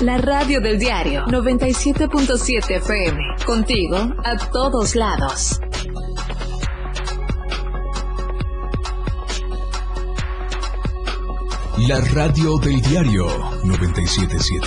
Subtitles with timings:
[0.00, 3.18] La radio del diario 97.7 FM.
[3.46, 5.58] Contigo a todos lados.
[11.88, 13.26] La radio del diario
[13.64, 14.66] 977.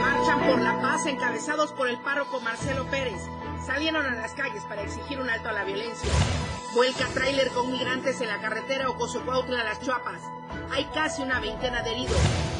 [0.00, 3.22] Marchan por la paz encabezados por el párroco Marcelo Pérez.
[3.64, 6.10] Salieron a las calles para exigir un alto a la violencia.
[6.74, 10.35] Vuelca tráiler con migrantes en la carretera Ocosocuautla a las Chuapas.
[10.70, 12.16] Hay casi una veintena de heridos.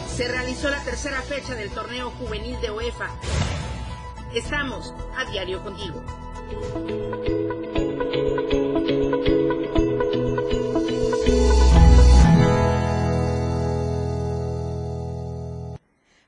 [0.08, 3.10] Se realizó la tercera fecha del torneo juvenil de UEFA.
[4.34, 6.02] Estamos a diario contigo.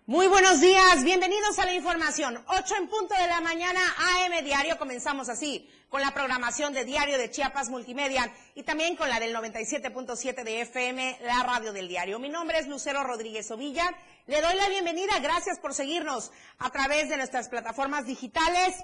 [0.06, 2.42] Muy buenos días, bienvenidos a la información.
[2.46, 4.78] 8 en punto de la mañana, AM Diario.
[4.78, 9.34] Comenzamos así con la programación de Diario de Chiapas Multimedia y también con la del
[9.34, 12.18] 97.7 de FM, la radio del diario.
[12.18, 13.94] Mi nombre es Lucero Rodríguez Ovilla.
[14.26, 15.18] Le doy la bienvenida.
[15.20, 18.76] Gracias por seguirnos a través de nuestras plataformas digitales.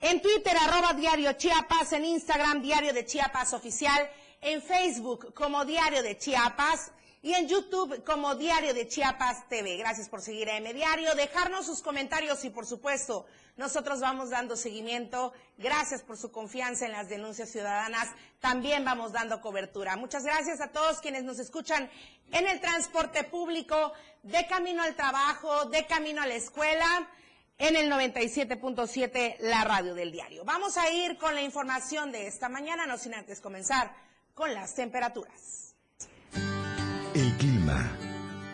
[0.00, 1.92] En Twitter, arroba Diario Chiapas.
[1.92, 4.10] En Instagram, Diario de Chiapas Oficial.
[4.40, 9.76] En Facebook, como Diario de Chiapas y en YouTube como Diario de Chiapas TV.
[9.78, 14.56] Gracias por seguir a M Diario, dejarnos sus comentarios y por supuesto nosotros vamos dando
[14.56, 15.32] seguimiento.
[15.56, 18.08] Gracias por su confianza en las denuncias ciudadanas.
[18.40, 19.96] También vamos dando cobertura.
[19.96, 21.90] Muchas gracias a todos quienes nos escuchan
[22.32, 27.08] en el transporte público, de camino al trabajo, de camino a la escuela
[27.58, 30.44] en el 97.7, la radio del diario.
[30.44, 33.94] Vamos a ir con la información de esta mañana, no sin antes comenzar
[34.34, 35.74] con las temperaturas.
[37.14, 37.90] El clima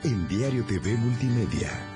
[0.05, 1.92] en Diario TV Multimedia.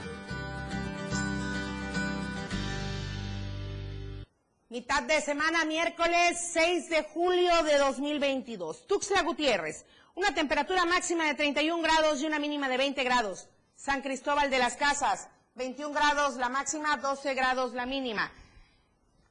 [4.76, 8.86] Mitad de semana, miércoles 6 de julio de 2022.
[8.86, 13.48] Tuxtla Gutiérrez, una temperatura máxima de 31 grados y una mínima de 20 grados.
[13.74, 18.30] San Cristóbal de las Casas, 21 grados la máxima, 12 grados la mínima.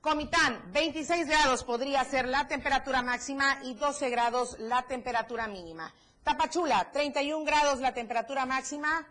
[0.01, 5.93] Comitán, 26 grados podría ser la temperatura máxima y 12 grados la temperatura mínima.
[6.23, 9.05] Tapachula, 31 grados la temperatura máxima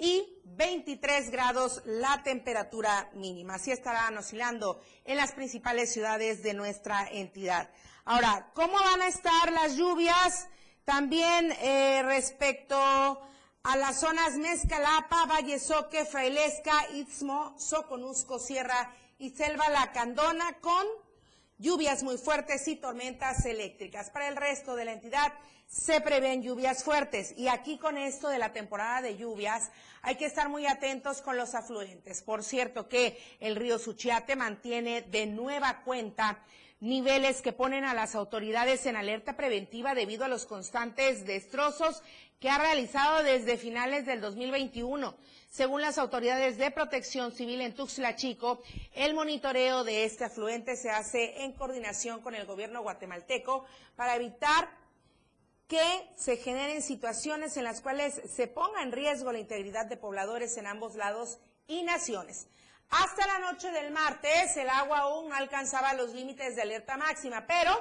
[0.00, 3.54] y 23 grados la temperatura mínima.
[3.54, 7.70] Así estarán oscilando en las principales ciudades de nuestra entidad.
[8.06, 10.48] Ahora, ¿cómo van a estar las lluvias?
[10.84, 19.68] También eh, respecto a las zonas Mezcalapa, Valle Soque, Frailesca, Istmo, Soconusco, Sierra y Selva
[19.68, 20.86] Lacandona con
[21.60, 24.10] lluvias muy fuertes y tormentas eléctricas.
[24.10, 25.32] Para el resto de la entidad
[25.68, 29.70] se prevén lluvias fuertes y aquí con esto de la temporada de lluvias
[30.02, 32.22] hay que estar muy atentos con los afluentes.
[32.22, 36.42] Por cierto que el río Suchiate mantiene de nueva cuenta
[36.80, 42.02] niveles que ponen a las autoridades en alerta preventiva debido a los constantes destrozos
[42.40, 45.14] que ha realizado desde finales del 2021.
[45.50, 48.62] Según las autoridades de protección civil en Tuxtla Chico,
[48.94, 53.64] el monitoreo de este afluente se hace en coordinación con el gobierno guatemalteco
[53.96, 54.70] para evitar
[55.66, 55.82] que
[56.14, 60.68] se generen situaciones en las cuales se ponga en riesgo la integridad de pobladores en
[60.68, 62.46] ambos lados y naciones.
[62.88, 67.48] Hasta la noche del martes el agua aún no alcanzaba los límites de alerta máxima,
[67.48, 67.72] pero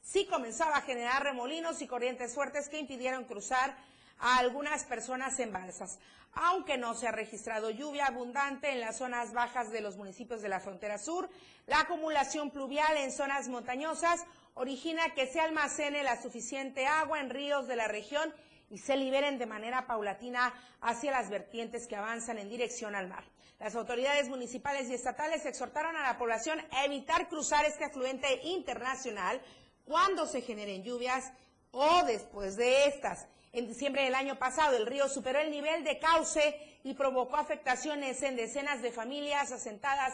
[0.00, 3.76] sí comenzaba a generar remolinos y corrientes fuertes que impidieron cruzar
[4.18, 5.98] a algunas personas en balsas.
[6.32, 10.50] Aunque no se ha registrado lluvia abundante en las zonas bajas de los municipios de
[10.50, 11.30] la frontera sur,
[11.66, 17.68] la acumulación pluvial en zonas montañosas origina que se almacene la suficiente agua en ríos
[17.68, 18.34] de la región
[18.70, 23.24] y se liberen de manera paulatina hacia las vertientes que avanzan en dirección al mar.
[23.58, 29.40] Las autoridades municipales y estatales exhortaron a la población a evitar cruzar este afluente internacional
[29.84, 31.32] cuando se generen lluvias
[31.70, 33.26] o después de estas.
[33.56, 38.22] En diciembre del año pasado, el río superó el nivel de cauce y provocó afectaciones
[38.22, 40.12] en decenas de familias asentadas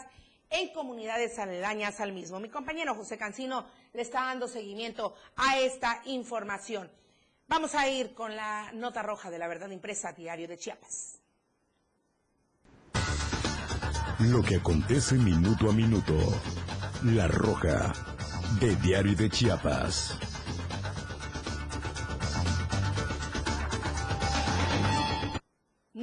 [0.48, 2.38] en comunidades aledañas al mismo.
[2.38, 6.88] Mi compañero José Cancino le está dando seguimiento a esta información.
[7.48, 11.18] Vamos a ir con la nota roja de la verdad impresa diario de Chiapas.
[14.20, 16.14] Lo que acontece minuto a minuto.
[17.06, 17.92] La roja
[18.60, 20.31] de diario de Chiapas.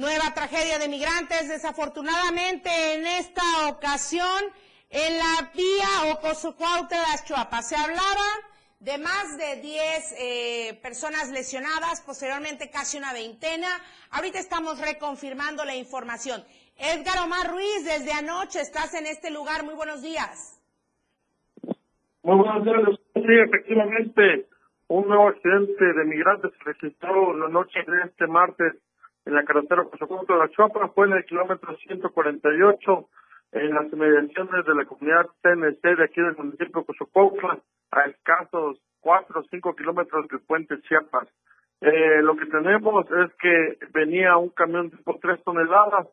[0.00, 4.40] Nueva tragedia de migrantes, desafortunadamente en esta ocasión
[4.88, 7.68] en la vía Ocosocuaute de las Chuapas.
[7.68, 8.28] Se hablaba
[8.78, 13.68] de más de 10 eh, personas lesionadas, posteriormente casi una veintena.
[14.12, 16.42] Ahorita estamos reconfirmando la información.
[16.78, 19.64] Edgar Omar Ruiz, desde anoche estás en este lugar.
[19.64, 20.62] Muy buenos días.
[22.22, 23.00] Muy buenos días.
[23.16, 24.48] Sí, efectivamente,
[24.88, 28.72] un nuevo accidente de migrantes se registró la noche de este martes
[29.30, 33.08] en la carretera de La Chopra, fue en el kilómetro 148
[33.52, 37.58] en las inmediaciones de la comunidad CNC de aquí del municipio de Cozocuautla,
[37.92, 41.28] a escasos 4 o 5 kilómetros del puente Chiapas.
[41.80, 46.08] Eh, lo que tenemos es que venía un camión de 3 toneladas,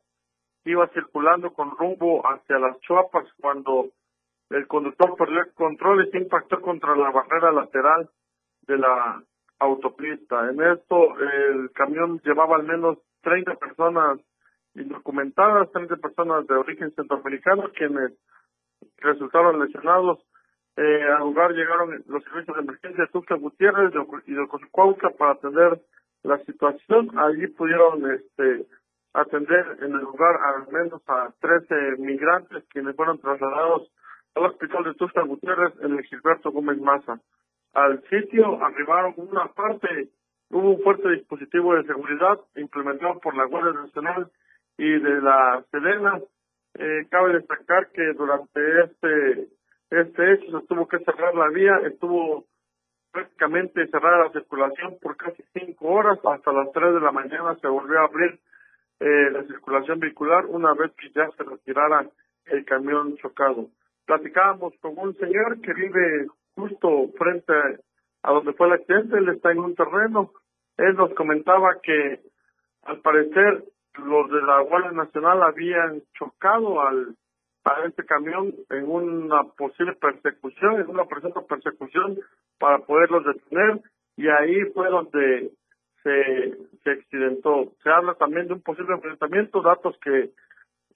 [0.66, 3.90] iba circulando con rumbo hacia las Chuapas cuando
[4.52, 8.10] el conductor perdió el control y se impactó contra la barrera lateral
[8.62, 9.24] de la
[9.60, 10.50] autopista.
[10.50, 14.20] En esto, el camión llevaba al menos 30 personas
[14.74, 18.14] indocumentadas, 30 personas de origen centroamericano, quienes
[19.00, 20.20] resultaron lesionados.
[20.78, 23.92] Eh, al lugar llegaron los servicios de emergencia de Tuxtla Gutiérrez
[24.28, 25.82] y de Cozucuautla para atender
[26.24, 27.20] la situación.
[27.20, 28.66] Allí pudieron este,
[29.12, 33.92] atender en el lugar al menos a 13 migrantes quienes fueron trasladados
[34.36, 37.20] al hospital de Tuxtla Gutiérrez en el Gilberto Gómez Maza.
[37.74, 40.12] Al sitio arribaron una parte,
[40.50, 44.32] hubo un fuerte dispositivo de seguridad implementado por la Guardia Nacional
[44.78, 46.20] y de la Sedena.
[46.76, 49.48] Eh, cabe destacar que durante este
[49.90, 52.46] este hecho se tuvo que cerrar la vía, estuvo
[53.12, 57.68] prácticamente cerrada la circulación por casi cinco horas, hasta las tres de la mañana se
[57.68, 58.40] volvió a abrir
[59.00, 62.06] eh, la circulación vehicular una vez que ya se retirara
[62.46, 63.68] el camión chocado.
[64.06, 67.54] Platicábamos con un señor que vive justo frente
[68.24, 70.32] a donde fue el accidente, él está en un terreno,
[70.78, 72.22] él nos comentaba que
[72.84, 73.64] al parecer
[73.96, 77.16] los de la Guardia Nacional habían chocado al
[77.68, 82.18] a este camión en una posible persecución, en una presunta persecución
[82.58, 83.82] para poderlos detener
[84.16, 85.52] y ahí fue donde
[86.02, 87.74] se, se accidentó.
[87.84, 90.32] Se habla también de un posible enfrentamiento, datos que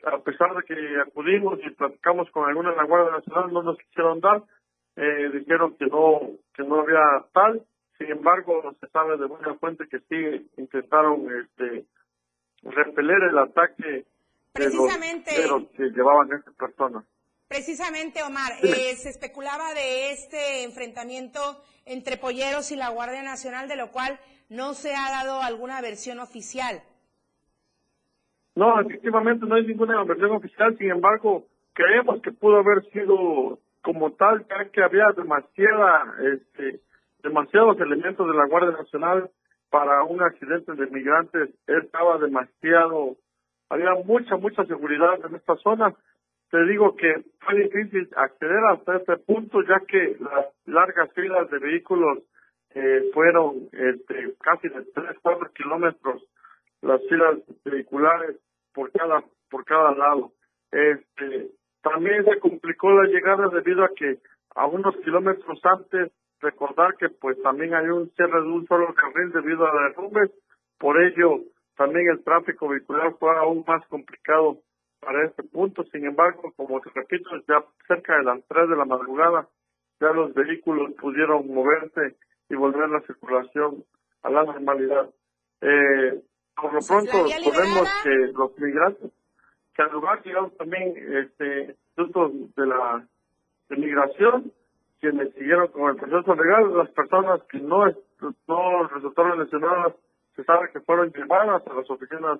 [0.05, 3.77] a pesar de que acudimos y platicamos con alguna de la Guardia Nacional no nos
[3.77, 4.41] quisieron dar,
[5.01, 6.19] eh, dijeron que no
[6.53, 7.65] que no había tal,
[7.97, 11.85] sin embargo se sabe de buena fuente que sí intentaron este
[12.61, 14.05] repeler el ataque
[14.53, 17.03] Precisamente, de los, que llevaban a estas personas.
[17.47, 21.39] Precisamente, Omar, eh, se especulaba de este enfrentamiento
[21.85, 24.19] entre polleros y la Guardia Nacional, de lo cual
[24.49, 26.83] no se ha dado alguna versión oficial.
[28.53, 34.11] No, efectivamente no hay ninguna versión oficial, sin embargo, creemos que pudo haber sido como
[34.13, 36.81] tal, ya que había demasiada, este,
[37.23, 39.29] demasiados elementos de la Guardia Nacional
[39.69, 43.17] para un accidente de migrantes, estaba demasiado
[43.71, 45.95] había mucha, mucha seguridad en esta zona.
[46.49, 51.57] Te digo que fue difícil acceder hasta este punto, ya que las largas filas de
[51.57, 52.19] vehículos
[52.75, 56.21] eh, fueron este, casi de 3, 4 kilómetros
[56.81, 58.35] las filas vehiculares
[58.73, 60.33] por cada, por cada lado.
[60.69, 61.51] Este,
[61.81, 64.19] también se complicó la llegada debido a que
[64.55, 69.31] a unos kilómetros antes, recordar que pues también hay un cierre de un solo carril
[69.31, 70.31] debido a derrumbes,
[70.77, 71.41] por ello
[71.77, 74.59] también el tráfico vehicular fue aún más complicado
[74.99, 75.83] para este punto.
[75.85, 79.47] Sin embargo, como te repito, ya cerca de las 3 de la madrugada,
[79.99, 82.17] ya los vehículos pudieron moverse
[82.49, 83.83] y volver la circulación
[84.23, 85.09] a la normalidad.
[85.61, 86.21] Eh,
[86.55, 89.11] por lo pronto, sabemos que los migrantes,
[89.87, 93.05] que lugar llegaron también este, institutos de la
[93.69, 94.51] de migración,
[94.99, 97.85] quienes siguieron con el proceso legal, las personas que no,
[98.47, 99.93] no resultaron lesionadas
[100.35, 102.39] se sabe que fueron llevadas a las oficinas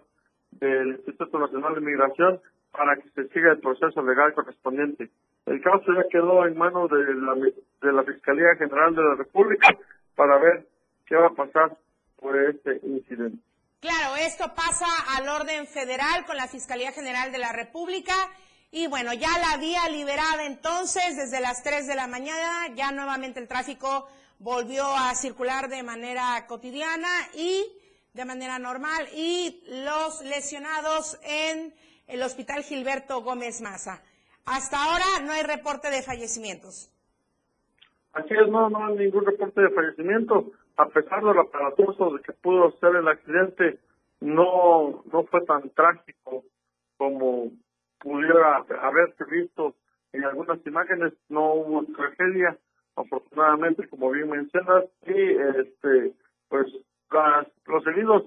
[0.51, 2.39] del Instituto Nacional de Migración
[2.71, 5.09] para que se siga el proceso legal correspondiente.
[5.45, 9.77] El caso ya quedó en manos de la, de la Fiscalía General de la República
[10.15, 10.65] para ver
[11.05, 11.75] qué va a pasar
[12.17, 13.39] por este incidente.
[13.81, 14.85] Claro, esto pasa
[15.15, 18.13] al orden federal con la Fiscalía General de la República.
[18.69, 23.39] Y bueno, ya la vía liberada entonces desde las 3 de la mañana, ya nuevamente
[23.39, 24.07] el tráfico
[24.37, 27.65] volvió a circular de manera cotidiana y
[28.13, 31.73] de manera normal y los lesionados en
[32.05, 34.03] el Hospital Gilberto Gómez Maza.
[34.45, 36.91] Hasta ahora no hay reporte de fallecimientos.
[38.13, 40.51] Así es, no, no hay ningún reporte de fallecimiento.
[40.77, 43.79] A pesar de lo aparatoso de que pudo ser el accidente,
[44.19, 46.43] no, no fue tan trágico
[46.97, 47.51] como
[47.99, 49.75] pudiera haberse visto
[50.13, 51.13] en algunas imágenes.
[51.29, 52.57] No hubo tragedia,
[52.95, 56.13] afortunadamente, como bien mencionas, y este,
[56.49, 56.67] pues
[57.65, 58.23] los heridos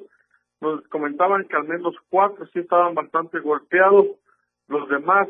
[0.60, 4.06] nos comentaban que al menos cuatro sí estaban bastante golpeados,
[4.68, 5.28] los demás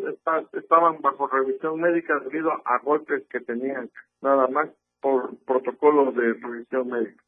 [0.52, 4.68] estaban bajo revisión médica debido a golpes que tenían, nada más
[5.00, 7.22] por protocolo de revisión médica.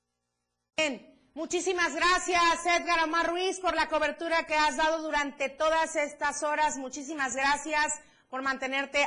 [0.77, 1.01] Bien,
[1.35, 6.79] muchísimas gracias Edgar Omar Ruiz por la cobertura que has dado durante todas estas horas.
[6.79, 9.05] Muchísimas gracias por mantenerte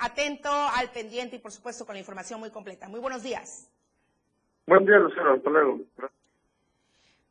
[0.00, 2.88] atento, al pendiente y por supuesto con la información muy completa.
[2.88, 3.70] Muy buenos días.
[4.66, 5.34] Buen día, Lucero.
[5.34, 5.80] Hasta luego.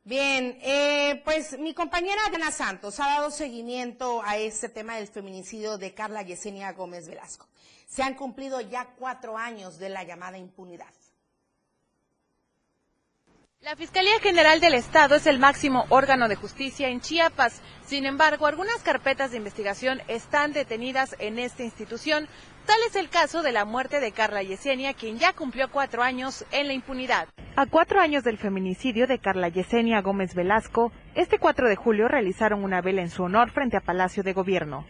[0.07, 5.77] Bien, eh, pues mi compañera Diana Santos ha dado seguimiento a este tema del feminicidio
[5.77, 7.45] de Carla Yesenia Gómez Velasco.
[7.89, 10.87] Se han cumplido ya cuatro años de la llamada impunidad.
[13.63, 17.61] La Fiscalía General del Estado es el máximo órgano de justicia en Chiapas.
[17.85, 22.27] Sin embargo, algunas carpetas de investigación están detenidas en esta institución.
[22.67, 26.45] Tal es el caso de la muerte de Carla Yesenia, quien ya cumplió cuatro años
[26.51, 27.27] en la impunidad.
[27.55, 32.63] A cuatro años del feminicidio de Carla Yesenia Gómez Velasco, este 4 de julio realizaron
[32.63, 34.85] una vela en su honor frente a Palacio de Gobierno.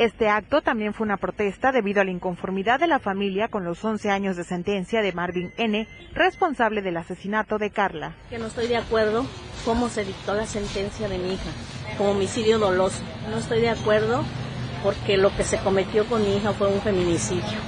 [0.00, 3.84] Este acto también fue una protesta debido a la inconformidad de la familia con los
[3.84, 8.14] 11 años de sentencia de Marvin N., responsable del asesinato de Carla.
[8.30, 9.26] Que no estoy de acuerdo
[9.62, 11.50] cómo se dictó la sentencia de mi hija,
[11.98, 13.02] como homicidio doloso.
[13.28, 14.24] No estoy de acuerdo
[14.82, 17.58] porque lo que se cometió con mi hija fue un feminicidio.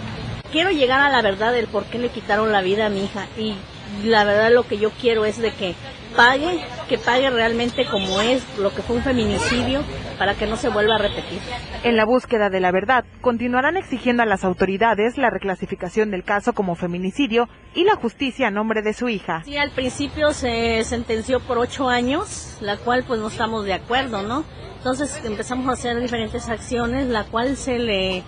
[0.51, 3.27] Quiero llegar a la verdad del por qué le quitaron la vida a mi hija
[3.37, 3.59] y
[4.05, 5.75] la verdad lo que yo quiero es de que
[6.17, 9.83] pague, que pague realmente como es lo que fue un feminicidio
[10.19, 11.41] para que no se vuelva a repetir.
[11.83, 16.53] En la búsqueda de la verdad, continuarán exigiendo a las autoridades la reclasificación del caso
[16.53, 19.43] como feminicidio y la justicia a nombre de su hija.
[19.45, 24.23] Sí, al principio se sentenció por ocho años, la cual pues no estamos de acuerdo,
[24.23, 24.45] ¿no?
[24.77, 28.23] Entonces empezamos a hacer diferentes acciones, la cual se le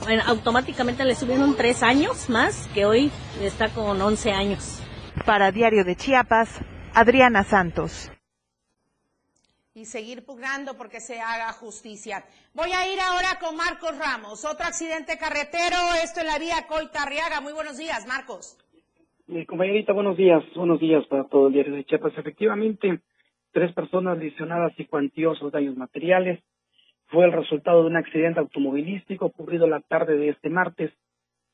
[0.00, 3.10] bueno, automáticamente le subieron tres años más, que hoy
[3.42, 4.80] está con once años.
[5.24, 6.60] Para Diario de Chiapas,
[6.96, 8.10] Adriana Santos.
[9.74, 12.24] Y seguir pugnando porque se haga justicia.
[12.54, 14.46] Voy a ir ahora con Marcos Ramos.
[14.46, 17.42] Otro accidente carretero, esto en la vía Coita-Arriaga.
[17.42, 18.56] Muy buenos días, Marcos.
[19.26, 20.42] Mi compañerita, buenos días.
[20.54, 22.16] Buenos días para todo el diario de Chiapas.
[22.16, 23.00] Efectivamente,
[23.52, 26.42] tres personas lesionadas y cuantiosos daños materiales.
[27.08, 30.90] Fue el resultado de un accidente automovilístico ocurrido la tarde de este martes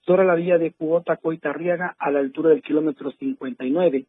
[0.07, 4.07] sobre la vía de Cuota Coita-Arriaga a la altura del kilómetro 59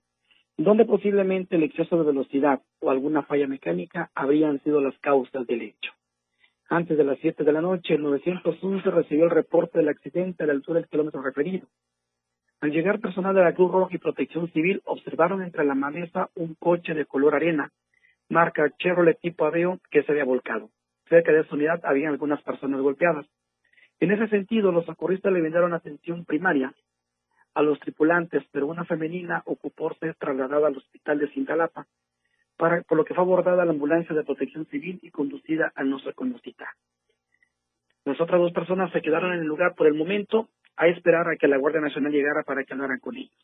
[0.57, 5.61] donde posiblemente el exceso de velocidad o alguna falla mecánica habrían sido las causas del
[5.61, 5.91] hecho.
[6.69, 10.47] Antes de las 7 de la noche, el 911 recibió el reporte del accidente a
[10.47, 11.67] la altura del kilómetro referido.
[12.61, 16.55] Al llegar personal de la Cruz Roja y Protección Civil, observaron entre la maleza un
[16.55, 17.71] coche de color arena,
[18.29, 20.69] marca Chevrolet tipo Aveo, que se había volcado.
[21.09, 23.25] Cerca de esa unidad había algunas personas golpeadas.
[23.99, 26.73] En ese sentido, los socorristas le brindaron atención primaria
[27.53, 31.85] a los tripulantes, pero una femenina ocupó ser trasladada al hospital de Cintalapa,
[32.57, 36.69] por lo que fue abordada la ambulancia de protección civil y conducida a nuestra conocita.
[38.05, 41.37] Las otras dos personas se quedaron en el lugar por el momento a esperar a
[41.37, 43.37] que la Guardia Nacional llegara para que hablaran con ellos.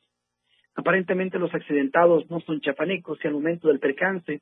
[0.75, 4.41] Aparentemente los accidentados no son chapanecos y al momento del percance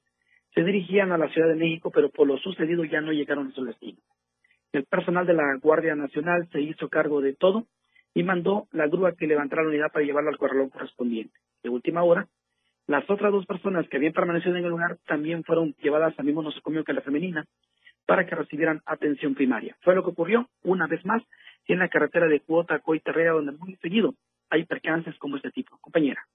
[0.53, 3.51] se dirigían a la Ciudad de México, pero por lo sucedido ya no llegaron a
[3.51, 3.99] su destino.
[4.71, 7.65] El personal de la Guardia Nacional se hizo cargo de todo
[8.17, 11.37] y mandó la grúa que levantara la unidad para llevarla al corralón correspondiente.
[11.61, 12.27] De última hora,
[12.87, 16.41] las otras dos personas que habían permanecido en el lugar también fueron llevadas al mismo
[16.41, 17.45] nosocomio que la femenina
[18.07, 19.77] para que recibieran atención primaria.
[19.81, 21.21] Fue lo que ocurrió una vez más
[21.67, 24.15] en la carretera de Cuota Coiterrea, donde muy seguido
[24.49, 25.77] hay percances como este tipo.
[25.79, 26.25] Compañera.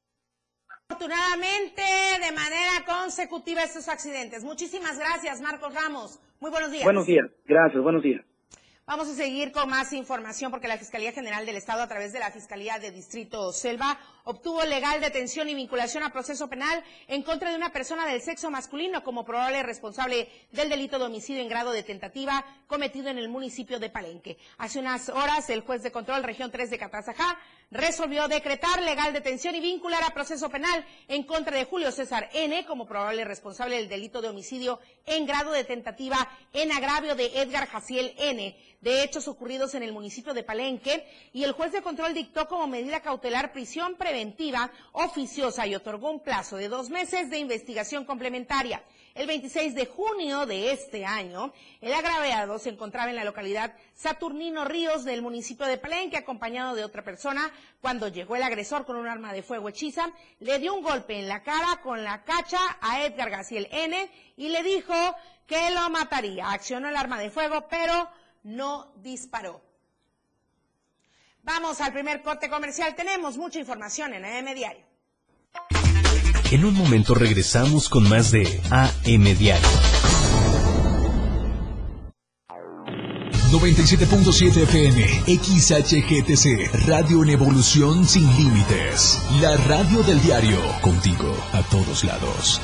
[0.88, 4.44] Afortunadamente, de manera consecutiva estos accidentes.
[4.44, 6.20] Muchísimas gracias, Marcos Ramos.
[6.38, 6.84] Muy buenos días.
[6.84, 7.26] Buenos días.
[7.44, 7.82] Gracias.
[7.82, 8.24] Buenos días.
[8.84, 12.18] Vamos a seguir con más información porque la Fiscalía General del Estado, a través de
[12.18, 17.50] la Fiscalía de Distrito Selva, obtuvo legal detención y vinculación a proceso penal en contra
[17.50, 21.70] de una persona del sexo masculino como probable responsable del delito de homicidio en grado
[21.70, 24.36] de tentativa cometido en el municipio de Palenque.
[24.58, 27.38] Hace unas horas, el juez de control región 3 de Catazajá
[27.73, 32.64] resolvió decretar legal detención y vincular a proceso penal en contra de Julio César N
[32.67, 37.67] como probable responsable del delito de homicidio en grado de tentativa en agravio de Edgar
[37.67, 42.12] Jaciel N de hechos ocurridos en el municipio de Palenque y el juez de control
[42.12, 47.38] dictó como medida cautelar prisión preventiva oficiosa y otorgó un plazo de dos meses de
[47.38, 48.83] investigación complementaria.
[49.14, 51.52] El 26 de junio de este año,
[51.83, 56.83] el agraviado se encontraba en la localidad Saturnino Ríos del municipio de Palenque, acompañado de
[56.83, 57.52] otra persona.
[57.83, 61.28] Cuando llegó el agresor con un arma de fuego hechiza, le dio un golpe en
[61.28, 64.95] la cara con la cacha a Edgar Gaciel N y le dijo
[65.47, 66.50] que lo mataría.
[66.50, 68.09] Accionó el arma de fuego, pero
[68.45, 69.61] no disparó.
[71.42, 72.95] Vamos al primer corte comercial.
[72.95, 74.91] Tenemos mucha información en AM Diario.
[76.52, 79.66] En un momento regresamos con más de AM Diario.
[83.50, 89.23] 97.7 FM, XHGTC, Radio en Evolución Sin Límites.
[89.40, 92.61] La radio del diario, contigo a todos lados.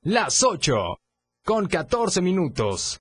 [0.00, 0.72] Las 8,
[1.44, 2.98] con 14 minutos.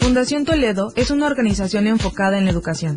[0.00, 2.96] Fundación Toledo es una organización enfocada en la educación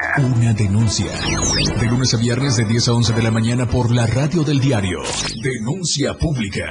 [0.17, 1.11] Una denuncia.
[1.79, 4.59] De lunes a viernes de 10 a 11 de la mañana por la radio del
[4.59, 4.99] diario.
[5.41, 6.65] Denuncia pública.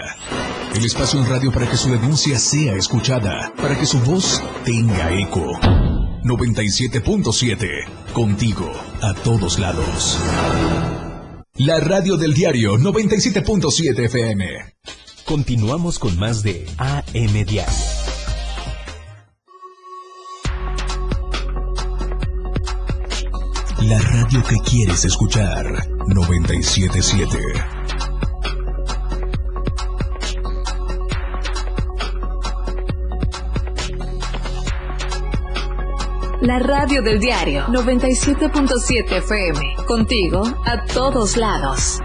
[0.75, 3.53] El espacio en radio para que su denuncia sea escuchada.
[3.57, 5.45] Para que su voz tenga eco.
[6.25, 8.13] 97.7.
[8.13, 8.71] Contigo
[9.01, 10.19] a todos lados.
[11.55, 14.47] La radio del diario 97.7 FM.
[15.25, 18.00] Continuamos con más de AM Diario.
[23.91, 25.67] La radio que quieres escuchar.
[26.07, 27.39] 977.
[36.43, 39.75] La radio del diario 97.7 FM.
[39.89, 41.99] Contigo a todos lados.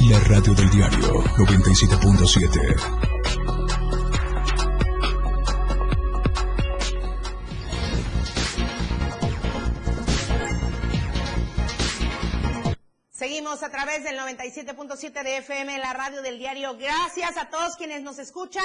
[0.00, 1.03] La radio del diario
[1.36, 2.76] 97.7.
[13.10, 16.76] Seguimos a través del 97.7 de FM, la radio del diario.
[16.78, 18.62] Gracias a todos quienes nos escuchan.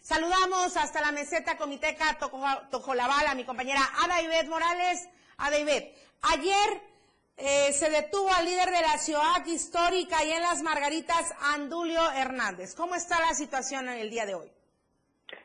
[0.00, 2.18] Saludamos hasta la meseta Comiteca
[2.70, 5.08] Tojolabal a mi compañera Ada Ivette Morales.
[5.36, 6.82] Ada Ivette, ayer
[7.38, 12.74] eh, se detuvo al líder de la ciudad histórica y en las Margaritas, Andulio Hernández.
[12.74, 14.48] ¿Cómo está la situación en el día de hoy?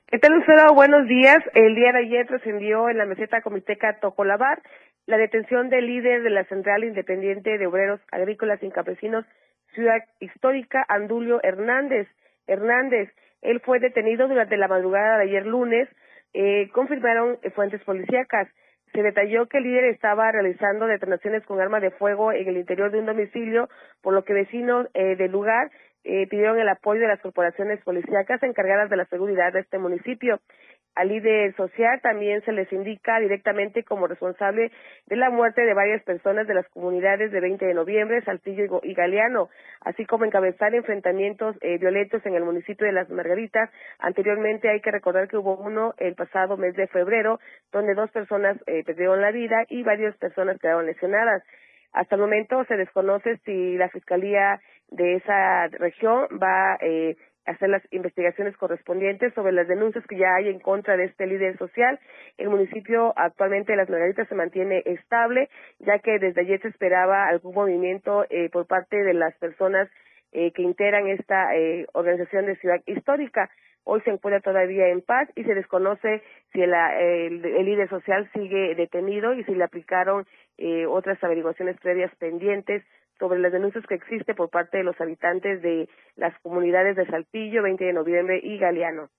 [0.08, 0.74] ¿Qué tal, Lucero?
[0.74, 1.38] Buenos días.
[1.54, 4.62] El día de ayer trascendió en la meseta Comiteca Tocolabar
[5.06, 9.26] la detención del líder de la Central Independiente de Obreros Agrícolas y Campesinos,
[9.76, 12.08] Ciudad Histórica, Andulio Hernández.
[12.48, 13.10] Hernández,
[13.42, 15.90] él fue detenido durante la madrugada de ayer lunes,
[16.34, 18.48] eh, confirmaron fuentes policíacas
[18.94, 22.92] se detalló que el líder estaba realizando detonaciones con arma de fuego en el interior
[22.92, 23.68] de un domicilio,
[24.02, 25.72] por lo que vecinos eh, del lugar
[26.04, 30.40] eh, pidieron el apoyo de las corporaciones policíacas encargadas de la seguridad de este municipio.
[30.96, 34.72] Al líder social también se les indica directamente como responsable
[35.08, 38.94] de la muerte de varias personas de las comunidades de 20 de noviembre, Saltillo y
[38.94, 39.50] Galeano,
[39.82, 43.72] así como encabezar enfrentamientos eh, violentos en el municipio de Las Margaritas.
[43.98, 47.40] Anteriormente hay que recordar que hubo uno el pasado mes de febrero,
[47.72, 51.44] donde dos personas eh, perdieron la vida y varias personas quedaron lesionadas.
[51.92, 57.82] Hasta el momento se desconoce si la Fiscalía de esa región va eh, hacer las
[57.92, 62.00] investigaciones correspondientes sobre las denuncias que ya hay en contra de este líder social.
[62.38, 67.28] El municipio actualmente de Las Margaritas se mantiene estable, ya que desde ayer se esperaba
[67.28, 69.90] algún movimiento eh, por parte de las personas
[70.32, 73.50] eh, que integran esta eh, organización de ciudad histórica.
[73.86, 76.22] Hoy se encuentra todavía en paz y se desconoce
[76.54, 80.26] si el, el líder social sigue detenido y si le aplicaron
[80.88, 82.82] otras averiguaciones previas pendientes
[83.20, 87.64] sobre las denuncias que existe por parte de los habitantes de las comunidades de Saltillo,
[87.64, 89.10] 20 de noviembre y Galeano.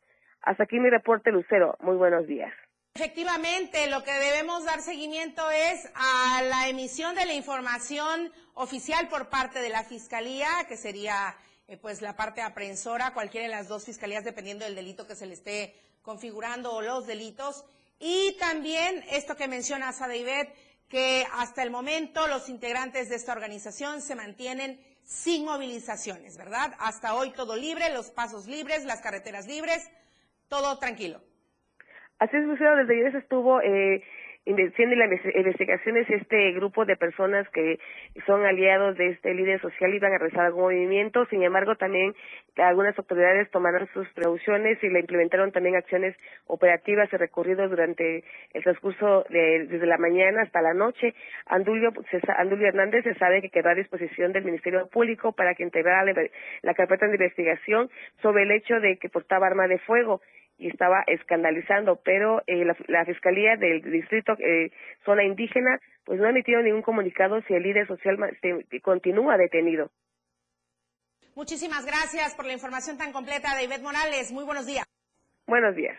[0.42, 1.76] Hasta aquí mi reporte, Lucero.
[1.80, 2.52] Muy buenos días.
[2.96, 9.30] Efectivamente, lo que debemos dar seguimiento es a la emisión de la información oficial por
[9.30, 11.34] parte de la Fiscalía, que sería
[11.66, 15.26] eh, pues la parte aprensora, cualquiera de las dos fiscalías, dependiendo del delito que se
[15.26, 17.64] le esté configurando o los delitos.
[17.98, 20.54] Y también esto que menciona Sadeivet,
[20.94, 26.72] que hasta el momento los integrantes de esta organización se mantienen sin movilizaciones, ¿verdad?
[26.78, 29.90] Hasta hoy todo libre, los pasos libres, las carreteras libres,
[30.48, 31.20] todo tranquilo.
[32.20, 34.04] Así es, Lucero, desde ayer estuvo eh,
[34.44, 37.78] siendo las investigaciones este grupo de personas que
[38.26, 42.14] son aliados de este líder social iban a realizar algún movimiento, sin embargo también
[42.56, 46.14] algunas autoridades tomaron sus precauciones y le implementaron también acciones
[46.46, 51.14] operativas y recorridos durante el transcurso de, desde la mañana hasta la noche.
[51.46, 51.92] Andulio,
[52.36, 56.12] Andulio Hernández se sabe que quedó a disposición del Ministerio Público para que integrara
[56.62, 57.88] la carpeta de investigación
[58.20, 60.20] sobre el hecho de que portaba arma de fuego
[60.58, 64.70] y estaba escandalizando, pero eh, la, Fiscalía del Distrito eh,
[65.04, 68.18] Zona Indígena pues no ha emitido ningún comunicado si el líder social
[68.82, 69.90] continúa detenido.
[71.34, 74.30] Muchísimas gracias por la información tan completa de Ivette Morales.
[74.30, 74.84] Muy buenos días.
[75.46, 75.96] Buenos días.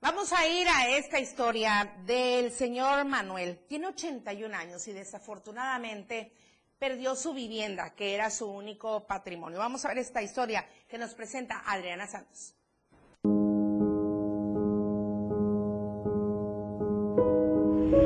[0.00, 3.58] Vamos a ir a esta historia del señor Manuel.
[3.66, 6.30] Tiene 81 años y desafortunadamente
[6.78, 9.58] perdió su vivienda, que era su único patrimonio.
[9.58, 12.54] Vamos a ver esta historia que nos presenta Adriana Santos.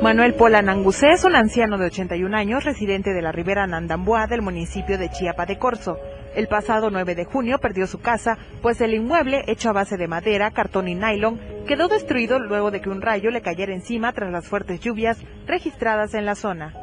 [0.03, 4.97] Manuel Polanangusé es un anciano de 81 años, residente de la Ribera Nandamboa del municipio
[4.97, 5.97] de Chiapa de Corzo.
[6.35, 10.09] El pasado 9 de junio perdió su casa, pues el inmueble, hecho a base de
[10.09, 14.29] madera, cartón y nylon, quedó destruido luego de que un rayo le cayera encima tras
[14.29, 16.73] las fuertes lluvias registradas en la zona.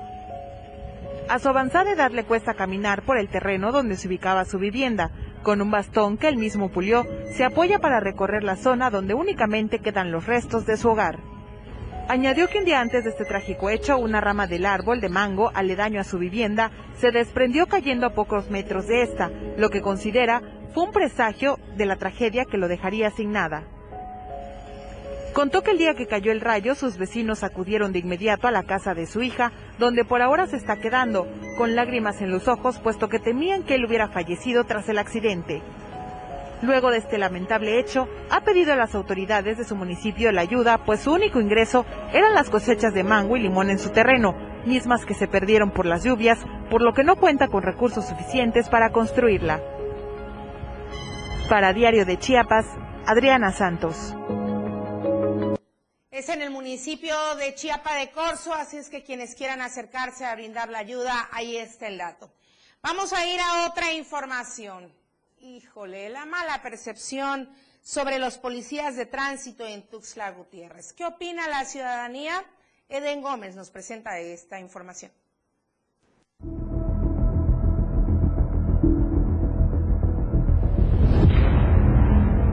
[1.28, 5.10] A su avanzada edad le cuesta caminar por el terreno donde se ubicaba su vivienda.
[5.42, 7.04] Con un bastón que él mismo pulió,
[7.36, 11.18] se apoya para recorrer la zona donde únicamente quedan los restos de su hogar.
[12.10, 15.52] Añadió que un día antes de este trágico hecho, una rama del árbol de mango
[15.54, 20.42] aledaño a su vivienda se desprendió cayendo a pocos metros de esta, lo que considera
[20.74, 23.62] fue un presagio de la tragedia que lo dejaría sin nada.
[25.34, 28.64] Contó que el día que cayó el rayo, sus vecinos acudieron de inmediato a la
[28.64, 32.80] casa de su hija, donde por ahora se está quedando, con lágrimas en los ojos,
[32.80, 35.62] puesto que temían que él hubiera fallecido tras el accidente.
[36.62, 40.84] Luego de este lamentable hecho, ha pedido a las autoridades de su municipio la ayuda,
[40.84, 44.34] pues su único ingreso eran las cosechas de mango y limón en su terreno,
[44.66, 46.38] mismas que se perdieron por las lluvias,
[46.70, 49.60] por lo que no cuenta con recursos suficientes para construirla.
[51.48, 52.66] Para Diario de Chiapas,
[53.06, 54.14] Adriana Santos.
[56.10, 60.34] Es en el municipio de Chiapa de Corzo, así es que quienes quieran acercarse a
[60.34, 62.30] brindar la ayuda, ahí está el dato.
[62.82, 64.99] Vamos a ir a otra información.
[65.42, 67.48] Híjole, la mala percepción
[67.80, 70.92] sobre los policías de tránsito en Tuxtla Gutiérrez.
[70.92, 72.44] ¿Qué opina la ciudadanía?
[72.90, 75.10] Eden Gómez nos presenta esta información.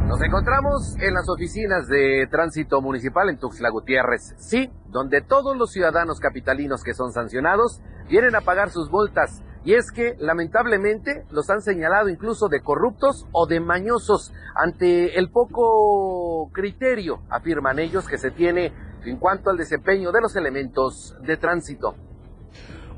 [0.08, 5.74] Nos encontramos en las oficinas de tránsito municipal en Tuxtla Gutiérrez, sí, donde todos los
[5.74, 9.44] ciudadanos capitalinos que son sancionados vienen a pagar sus multas.
[9.68, 15.30] Y es que lamentablemente los han señalado incluso de corruptos o de mañosos ante el
[15.30, 18.72] poco criterio, afirman ellos, que se tiene
[19.04, 21.96] en cuanto al desempeño de los elementos de tránsito.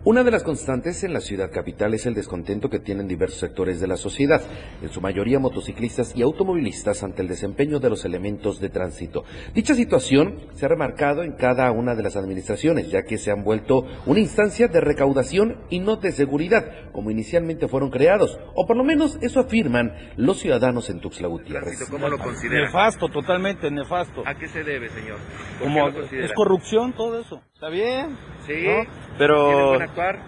[0.05, 3.81] Una de las constantes en la ciudad capital es el descontento que tienen diversos sectores
[3.81, 4.41] de la sociedad,
[4.81, 9.25] en su mayoría motociclistas y automovilistas ante el desempeño de los elementos de tránsito.
[9.53, 13.43] Dicha situación se ha remarcado en cada una de las administraciones, ya que se han
[13.43, 18.77] vuelto una instancia de recaudación y no de seguridad, como inicialmente fueron creados, o por
[18.77, 21.89] lo menos eso afirman los ciudadanos en Tuxtla Gutiérrez.
[21.91, 22.67] ¿Cómo lo considera?
[22.67, 24.23] Nefasto, totalmente nefasto.
[24.25, 25.17] ¿A qué se debe, señor?
[25.61, 27.41] Como es corrupción todo eso.
[27.59, 28.17] Está bien.
[28.47, 28.65] Sí.
[29.17, 30.19] Pero actuar?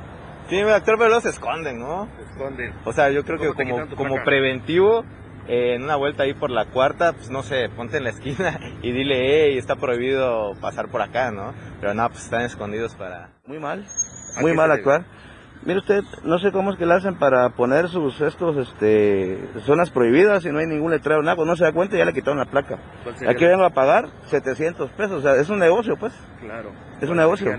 [0.50, 2.10] Tienen que actuar, pero luego se esconden, ¿no?
[2.18, 2.74] Se esconden.
[2.84, 5.06] O sea, yo creo que como, como preventivo,
[5.48, 8.60] eh, en una vuelta ahí por la cuarta, pues no sé, ponte en la esquina
[8.82, 11.54] y dile, hey, está prohibido pasar por acá, ¿no?
[11.80, 13.30] Pero no, pues están escondidos para...
[13.46, 13.86] Muy mal,
[14.42, 15.06] muy mal actuar.
[15.64, 19.92] Mire usted, no sé cómo es que le hacen para poner sus estos este zonas
[19.92, 22.14] prohibidas y no hay ningún letrero, nada, pues no se da cuenta y ya le
[22.14, 22.80] quitaron la placa.
[23.28, 26.14] Aquí vengo a pagar 700 pesos, o sea, es un negocio, pues.
[26.40, 26.72] Claro.
[27.00, 27.52] Es un negocio.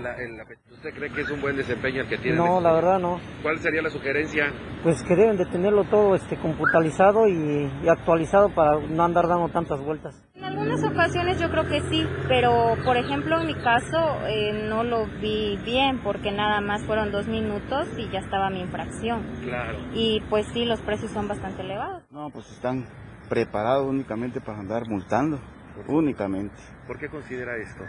[0.71, 2.35] ¿Usted cree que es un buen desempeño el que tiene?
[2.35, 3.21] No, la verdad no.
[3.41, 4.51] ¿Cuál sería la sugerencia?
[4.83, 9.79] Pues que deben de tenerlo todo este computalizado y, actualizado para no andar dando tantas
[9.79, 10.21] vueltas.
[10.53, 14.83] En algunas ocasiones yo creo que sí, pero por ejemplo en mi caso eh, no
[14.83, 19.23] lo vi bien porque nada más fueron dos minutos y ya estaba mi infracción.
[19.43, 19.79] Claro.
[19.95, 22.03] Y pues sí, los precios son bastante elevados.
[22.11, 22.85] No, pues están
[23.29, 25.39] preparados únicamente para andar multando,
[25.87, 26.53] únicamente.
[26.85, 27.83] ¿Por qué considera esto?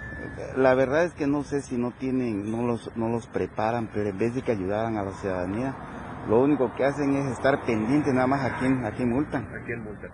[0.57, 4.09] La verdad es que no sé si no tienen, no los, no los preparan, pero
[4.09, 5.75] en vez de que ayudaran a la ciudadanía,
[6.31, 9.45] lo único que hacen es estar pendientes nada más a quién, a quién multan.
[9.45, 10.11] ¿A quién multan?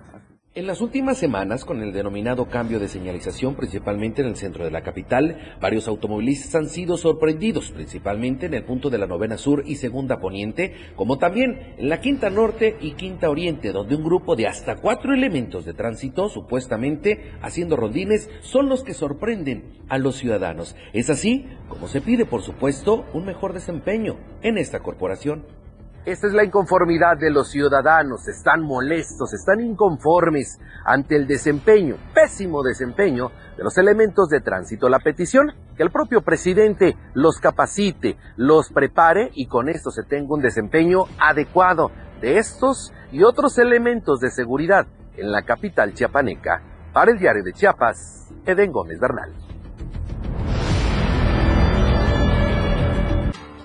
[0.53, 4.73] En las últimas semanas, con el denominado cambio de señalización, principalmente en el centro de
[4.73, 9.63] la capital, varios automovilistas han sido sorprendidos, principalmente en el punto de la novena sur
[9.65, 14.35] y segunda poniente, como también en la quinta norte y quinta oriente, donde un grupo
[14.35, 20.17] de hasta cuatro elementos de tránsito, supuestamente haciendo rondines, son los que sorprenden a los
[20.17, 20.75] ciudadanos.
[20.93, 25.60] Es así como se pide, por supuesto, un mejor desempeño en esta corporación.
[26.07, 32.63] Esta es la inconformidad de los ciudadanos, están molestos, están inconformes ante el desempeño, pésimo
[32.63, 34.89] desempeño de los elementos de tránsito.
[34.89, 40.35] La petición, que el propio presidente los capacite, los prepare y con esto se tenga
[40.35, 41.91] un desempeño adecuado
[42.23, 44.87] de estos y otros elementos de seguridad
[45.19, 46.63] en la capital chiapaneca.
[46.95, 49.33] Para el diario de Chiapas, Eden Gómez Bernal.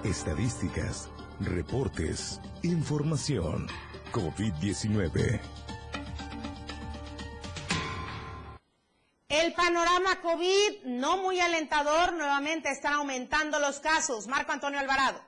[0.03, 3.67] Estadísticas Reportes, información.
[4.13, 5.41] COVID-19.
[9.27, 14.27] El panorama COVID no muy alentador, nuevamente están aumentando los casos.
[14.27, 15.19] Marco Antonio Alvarado.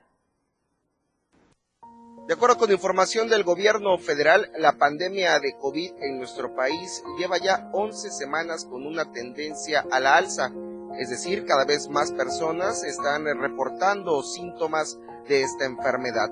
[2.28, 7.38] De acuerdo con información del gobierno federal, la pandemia de COVID en nuestro país lleva
[7.38, 10.52] ya 11 semanas con una tendencia a la alza,
[11.00, 16.30] es decir, cada vez más personas están reportando síntomas de esta enfermedad.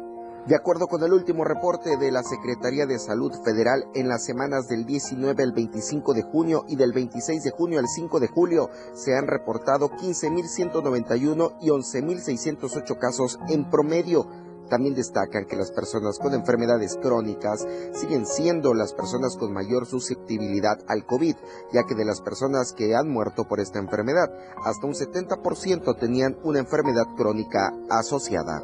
[0.47, 4.67] De acuerdo con el último reporte de la Secretaría de Salud Federal, en las semanas
[4.67, 8.69] del 19 al 25 de junio y del 26 de junio al 5 de julio
[8.93, 14.44] se han reportado 15.191 y 11.608 casos en promedio.
[14.69, 20.79] También destacan que las personas con enfermedades crónicas siguen siendo las personas con mayor susceptibilidad
[20.87, 21.35] al COVID,
[21.71, 24.29] ya que de las personas que han muerto por esta enfermedad,
[24.63, 28.63] hasta un 70% tenían una enfermedad crónica asociada.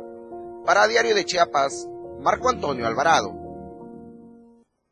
[0.66, 1.88] Para Diario de Chiapas,
[2.20, 3.42] Marco Antonio Alvarado.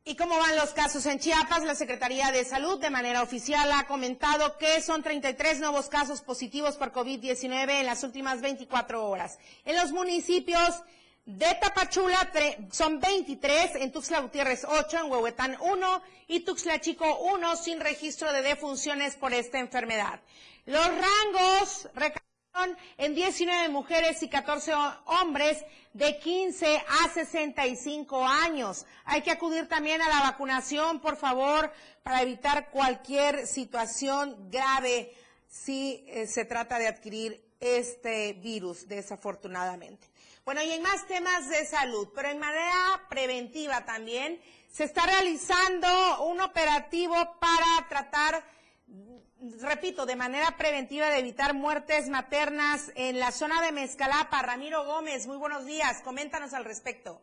[0.09, 1.63] ¿Y cómo van los casos en Chiapas?
[1.63, 6.77] La Secretaría de Salud de manera oficial ha comentado que son 33 nuevos casos positivos
[6.77, 9.37] por COVID-19 en las últimas 24 horas.
[9.65, 10.81] En los municipios
[11.29, 12.31] de Tapachula
[12.71, 18.33] son 23, en Tuxtla Gutiérrez 8, en Huehuetán 1 y Tuxtla Chico 1 sin registro
[18.33, 20.21] de defunciones por esta enfermedad.
[20.65, 21.87] Los rangos
[22.97, 24.73] en 19 mujeres y 14
[25.05, 25.63] hombres
[25.93, 28.87] de 15 a 65 años.
[29.05, 35.13] Hay que acudir también a la vacunación, por favor, para evitar cualquier situación grave
[35.47, 40.08] si eh, se trata de adquirir este virus, desafortunadamente.
[40.49, 42.73] Bueno, y en más temas de salud, pero en manera
[43.07, 45.87] preventiva también, se está realizando
[46.23, 48.41] un operativo para tratar
[49.61, 54.41] repito, de manera preventiva de evitar muertes maternas en la zona de Mezcalapa.
[54.41, 57.21] Ramiro Gómez, muy buenos días, coméntanos al respecto.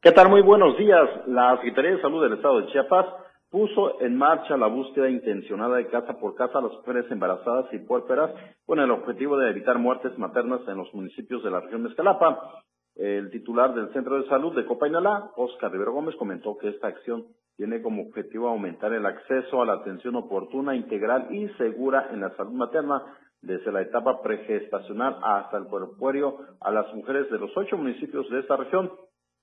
[0.00, 0.28] ¿Qué tal?
[0.28, 1.08] Muy buenos días.
[1.28, 3.06] La Secretaría de Salud del Estado de Chiapas
[3.50, 7.78] puso en marcha la búsqueda intencionada de casa por casa a las mujeres embarazadas y
[7.78, 8.32] puérperas
[8.64, 12.62] con el objetivo de evitar muertes maternas en los municipios de la región de Mezcalapa.
[12.96, 17.26] El titular del Centro de Salud de Copainalá, Oscar Rivero Gómez, comentó que esta acción
[17.56, 22.34] tiene como objetivo aumentar el acceso a la atención oportuna, integral y segura en la
[22.36, 23.02] salud materna
[23.42, 28.40] desde la etapa pregestacional hasta el puerperio a las mujeres de los ocho municipios de
[28.40, 28.90] esta región.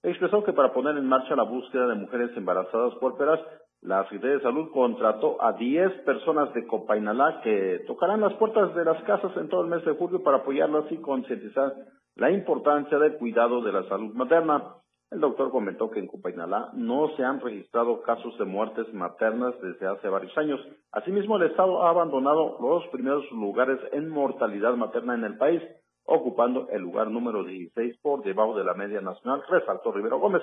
[0.03, 3.39] Expresó que para poner en marcha la búsqueda de mujeres embarazadas puérperas,
[3.83, 8.85] la Secretaría de Salud contrató a 10 personas de Copainalá que tocarán las puertas de
[8.85, 11.73] las casas en todo el mes de julio para apoyarlas y concientizar
[12.15, 14.75] la importancia del cuidado de la salud materna.
[15.11, 19.85] El doctor comentó que en Cupainalá no se han registrado casos de muertes maternas desde
[19.85, 20.61] hace varios años.
[20.93, 25.61] Asimismo, el Estado ha abandonado los primeros lugares en mortalidad materna en el país,
[26.05, 30.41] ocupando el lugar número 16 por debajo de la media nacional, resaltó Rivero Gómez.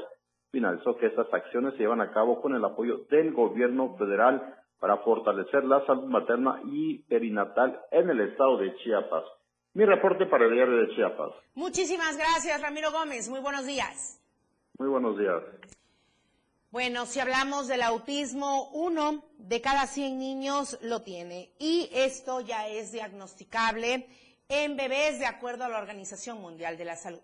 [0.51, 4.97] Finalizó que estas acciones se llevan a cabo con el apoyo del gobierno federal para
[4.99, 9.25] fortalecer la salud materna y perinatal en el estado de Chiapas.
[9.75, 11.33] Mi reporte para el diario de Chiapas.
[11.55, 13.29] Muchísimas gracias, Ramiro Gómez.
[13.29, 14.21] Muy buenos días.
[14.79, 15.43] Muy buenos días.
[16.73, 22.69] Bueno, si hablamos del autismo, uno de cada 100 niños lo tiene y esto ya
[22.69, 24.07] es diagnosticable
[24.49, 27.21] en bebés de acuerdo a la Organización Mundial de la Salud.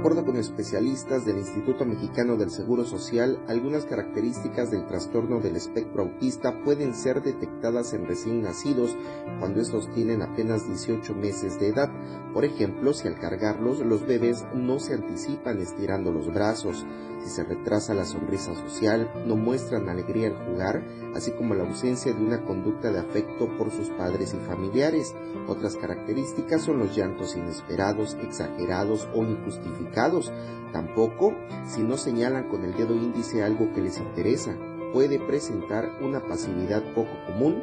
[0.00, 6.04] Acuerdo con especialistas del Instituto Mexicano del Seguro Social, algunas características del trastorno del espectro
[6.04, 8.96] autista pueden ser detectadas en recién nacidos
[9.40, 11.90] cuando estos tienen apenas 18 meses de edad.
[12.32, 16.86] Por ejemplo, si al cargarlos los bebés no se anticipan estirando los brazos,
[17.22, 20.82] Si se retrasa la sonrisa social, no muestran alegría al jugar,
[21.14, 25.14] así como la ausencia de una conducta de afecto por sus padres y familiares.
[25.46, 30.32] Otras características son los llantos inesperados, exagerados o injustificados.
[30.72, 31.34] Tampoco
[31.66, 34.56] si no señalan con el dedo índice algo que les interesa.
[34.92, 37.62] Puede presentar una pasividad poco común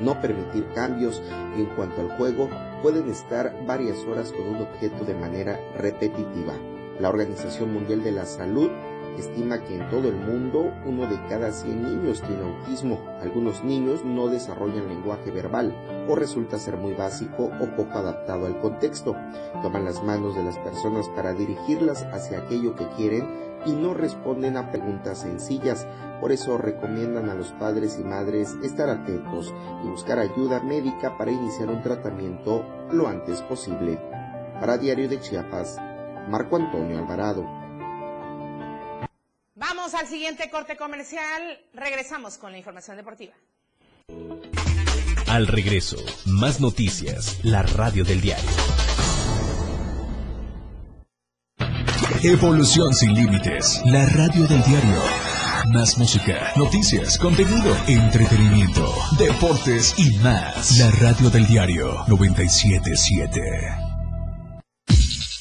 [0.00, 1.20] no permitir cambios
[1.56, 2.48] en cuanto al juego,
[2.82, 6.54] pueden estar varias horas con un objeto de manera repetitiva.
[7.00, 8.70] La Organización Mundial de la Salud
[9.16, 12.98] estima que en todo el mundo uno de cada 100 niños tiene autismo.
[13.20, 15.74] Algunos niños no desarrollan lenguaje verbal
[16.08, 19.14] o resulta ser muy básico o poco adaptado al contexto.
[19.62, 24.56] Toman las manos de las personas para dirigirlas hacia aquello que quieren y no responden
[24.56, 25.86] a preguntas sencillas.
[26.20, 31.30] Por eso recomiendan a los padres y madres estar atentos y buscar ayuda médica para
[31.30, 34.00] iniciar un tratamiento lo antes posible.
[34.60, 35.78] Para Diario de Chiapas,
[36.28, 37.44] Marco Antonio Alvarado.
[39.54, 41.58] Vamos al siguiente corte comercial.
[41.72, 43.34] Regresamos con la información deportiva.
[45.26, 48.48] Al regreso, más noticias, la radio del diario.
[52.22, 55.02] Evolución sin límites, la radio del diario.
[55.72, 60.78] Más música, noticias, contenido, entretenimiento, deportes y más.
[60.78, 63.87] La radio del diario 977.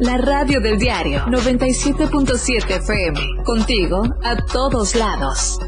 [0.00, 3.44] La radio del diario 97.7 FM.
[3.44, 5.60] Contigo a todos lados.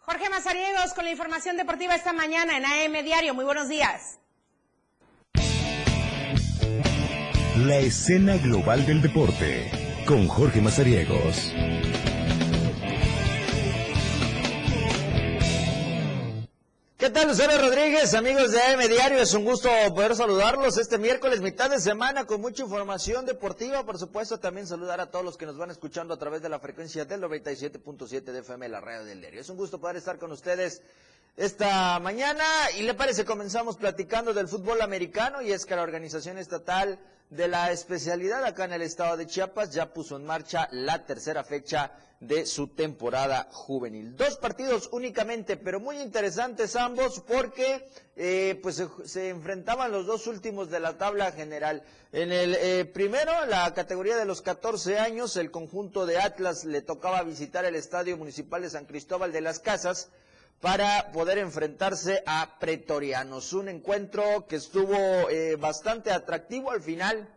[0.00, 3.32] Jorge Mazariegos con la información deportiva esta mañana en AM Diario.
[3.32, 4.18] Muy buenos días.
[7.56, 9.70] La escena global del deporte
[10.06, 11.54] con Jorge Mazariegos.
[17.10, 19.18] ¿Qué tal, Lucero Rodríguez, amigos de AM Diario?
[19.18, 23.84] Es un gusto poder saludarlos este miércoles, mitad de semana, con mucha información deportiva.
[23.84, 26.60] Por supuesto, también saludar a todos los que nos van escuchando a través de la
[26.60, 29.40] frecuencia del 97.7 de FM, la radio del diario.
[29.40, 30.82] Es un gusto poder estar con ustedes
[31.36, 32.44] esta mañana.
[32.78, 37.46] Y le parece, comenzamos platicando del fútbol americano, y es que la organización estatal de
[37.46, 41.92] la especialidad acá en el estado de Chiapas ya puso en marcha la tercera fecha
[42.18, 44.14] de su temporada juvenil.
[44.14, 50.70] Dos partidos únicamente, pero muy interesantes ambos porque eh, pues se, enfrentaban los dos últimos
[50.70, 51.82] de la tabla general.
[52.12, 56.82] En el eh, primero, la categoría de los 14 años, el conjunto de Atlas le
[56.82, 60.10] tocaba visitar el Estadio Municipal de San Cristóbal de las Casas
[60.60, 63.52] para poder enfrentarse a Pretorianos.
[63.52, 64.94] Un encuentro que estuvo
[65.30, 67.28] eh, bastante atractivo al final,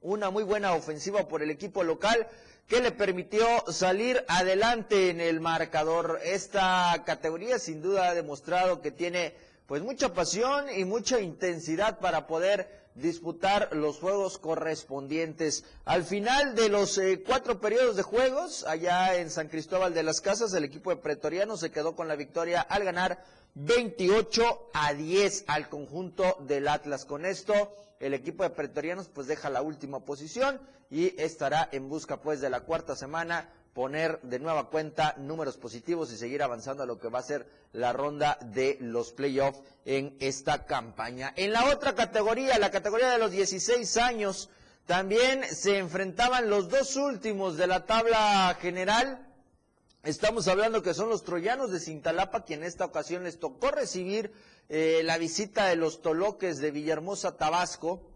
[0.00, 2.26] una muy buena ofensiva por el equipo local
[2.66, 6.20] que le permitió salir adelante en el marcador.
[6.24, 9.34] Esta categoría sin duda ha demostrado que tiene
[9.66, 15.64] pues mucha pasión y mucha intensidad para poder disputar los juegos correspondientes.
[15.84, 20.20] Al final de los eh, cuatro periodos de juegos, allá en San Cristóbal de las
[20.20, 25.44] Casas, el equipo de Pretoriano se quedó con la victoria al ganar 28 a 10
[25.46, 27.04] al conjunto del Atlas.
[27.04, 30.60] Con esto, el equipo de Pretorianos pues deja la última posición
[30.90, 36.12] y estará en busca pues de la cuarta semana poner de nueva cuenta números positivos
[36.12, 40.16] y seguir avanzando a lo que va a ser la ronda de los playoffs en
[40.20, 41.32] esta campaña.
[41.36, 44.50] En la otra categoría, la categoría de los 16 años,
[44.86, 49.26] también se enfrentaban los dos últimos de la tabla general.
[50.02, 54.32] Estamos hablando que son los troyanos de Cintalapa, quien en esta ocasión les tocó recibir
[54.68, 58.10] eh, la visita de los toloques de Villahermosa, Tabasco,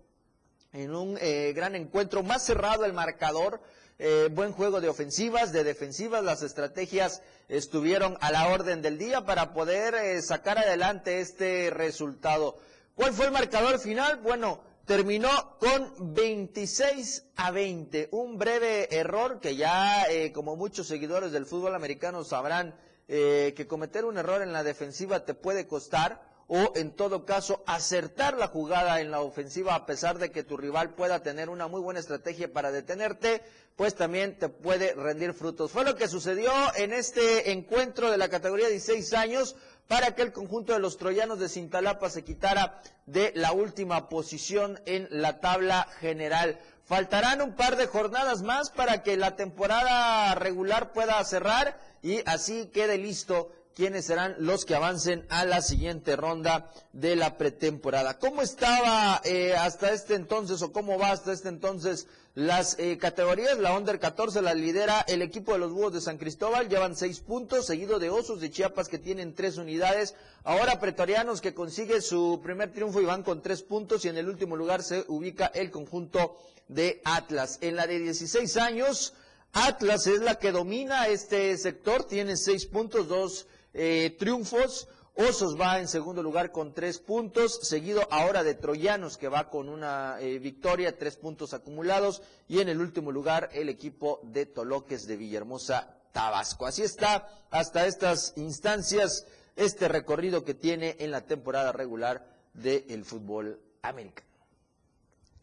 [0.72, 3.60] en un eh, gran encuentro más cerrado el marcador.
[4.00, 9.24] Eh, buen juego de ofensivas, de defensivas, las estrategias estuvieron a la orden del día
[9.24, 12.58] para poder eh, sacar adelante este resultado.
[12.96, 14.16] ¿Cuál fue el marcador final?
[14.16, 15.30] Bueno, terminó
[15.60, 21.74] con 26 a 20, un breve error que ya eh, como muchos seguidores del fútbol
[21.76, 22.74] americano sabrán
[23.06, 28.36] que cometer un error en la defensiva te puede costar o en todo caso acertar
[28.36, 31.80] la jugada en la ofensiva a pesar de que tu rival pueda tener una muy
[31.80, 33.42] buena estrategia para detenerte,
[33.76, 35.72] pues también te puede rendir frutos.
[35.72, 39.56] Fue lo que sucedió en este encuentro de la categoría de 16 años
[39.88, 44.80] para que el conjunto de los troyanos de Cintalapa se quitara de la última posición
[44.86, 46.60] en la tabla general.
[46.84, 52.66] Faltarán un par de jornadas más para que la temporada regular pueda cerrar y así
[52.66, 58.18] quede listo quiénes serán los que avancen a la siguiente ronda de la pretemporada.
[58.18, 63.58] ¿Cómo estaba eh, hasta este entonces o cómo va hasta este entonces las eh, categorías?
[63.58, 67.20] La Under 14 la lidera el equipo de los Búhos de San Cristóbal, llevan seis
[67.20, 70.14] puntos, seguido de Osos de Chiapas que tienen tres unidades.
[70.44, 74.28] Ahora Pretorianos que consigue su primer triunfo y van con tres puntos y en el
[74.28, 77.58] último lugar se ubica el conjunto de Atlas.
[77.60, 79.14] En la de 16 años,
[79.52, 84.88] Atlas es la que domina este sector, tiene seis puntos, dos eh, triunfos.
[85.16, 89.68] Osos va en segundo lugar con tres puntos, seguido ahora de Troyanos que va con
[89.68, 95.06] una eh, victoria, tres puntos acumulados, y en el último lugar el equipo de Toloques
[95.06, 96.66] de Villahermosa, Tabasco.
[96.66, 99.24] Así está hasta estas instancias
[99.56, 104.28] este recorrido que tiene en la temporada regular del fútbol americano.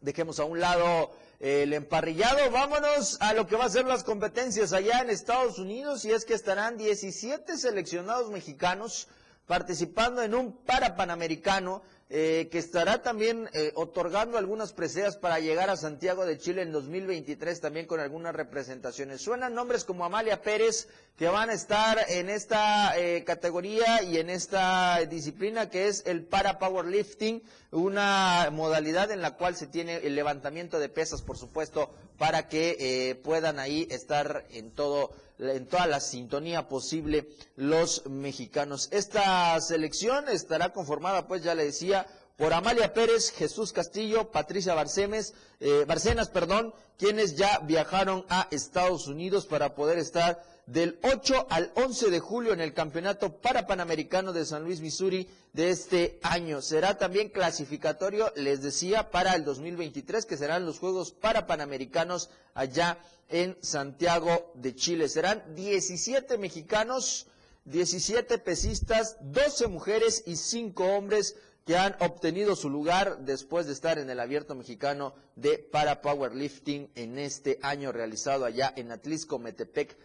[0.02, 1.12] Dejemos a un lado
[1.42, 6.06] el emparrillado, vámonos a lo que va a ser las competencias allá en Estados Unidos
[6.06, 9.08] y es que estarán 17 seleccionados mexicanos
[9.48, 11.82] participando en un para panamericano
[12.14, 16.74] eh, que estará también eh, otorgando algunas preseas para llegar a Santiago de Chile en
[16.74, 19.22] 2023 también con algunas representaciones.
[19.22, 24.30] Suenan nombres como Amalia Pérez que van a estar en esta eh, categoría y en
[24.30, 30.14] esta disciplina que es el para powerlifting, una modalidad en la cual se tiene el
[30.14, 36.00] levantamiento de pesas, por supuesto, para que puedan ahí estar en todo en toda la
[36.00, 38.90] sintonía posible los mexicanos.
[38.92, 42.01] Esta selección estará conformada, pues ya le decía,
[42.42, 49.46] por Amalia Pérez, Jesús Castillo, Patricia eh, Barcenas, perdón, quienes ya viajaron a Estados Unidos
[49.46, 54.48] para poder estar del 8 al 11 de julio en el Campeonato para Panamericano de
[54.48, 56.64] San Luis, Missouri de este año.
[56.64, 62.98] Será también clasificatorio, les decía, para el 2023, que serán los Juegos para Panamericanos allá
[63.30, 65.10] en Santiago de Chile.
[65.10, 67.28] Serán 17 mexicanos,
[67.66, 71.36] 17 pesistas, 12 mujeres y 5 hombres
[71.66, 76.90] que han obtenido su lugar después de estar en el abierto mexicano de para powerlifting
[76.96, 79.96] en este año realizado allá en Atlisco, Metepec,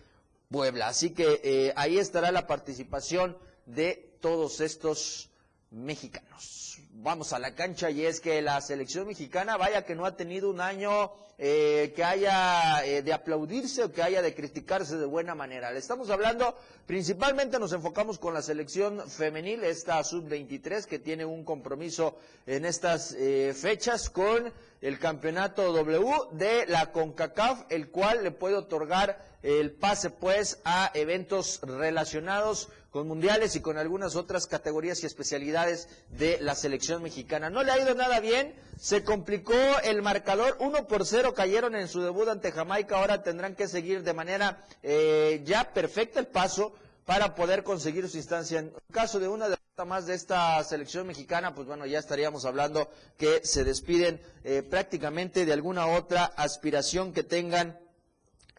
[0.50, 0.88] Puebla.
[0.88, 5.30] Así que eh, ahí estará la participación de todos estos
[5.70, 6.75] mexicanos.
[6.98, 10.48] Vamos a la cancha y es que la selección mexicana, vaya que no ha tenido
[10.48, 15.34] un año eh, que haya eh, de aplaudirse o que haya de criticarse de buena
[15.34, 15.70] manera.
[15.70, 21.44] Le estamos hablando, principalmente nos enfocamos con la selección femenil, esta sub-23 que tiene un
[21.44, 22.16] compromiso
[22.46, 28.56] en estas eh, fechas con el campeonato W de la CONCACAF, el cual le puede
[28.56, 35.06] otorgar el pase pues a eventos relacionados con mundiales y con algunas otras categorías y
[35.06, 37.50] especialidades de la selección mexicana.
[37.50, 41.88] No le ha ido nada bien, se complicó el marcador, 1 por 0 cayeron en
[41.88, 46.74] su debut ante Jamaica, ahora tendrán que seguir de manera eh, ya perfecta el paso
[47.04, 48.58] para poder conseguir su instancia.
[48.58, 52.90] En caso de una derrota más de esta selección mexicana, pues bueno, ya estaríamos hablando
[53.16, 57.78] que se despiden eh, prácticamente de alguna otra aspiración que tengan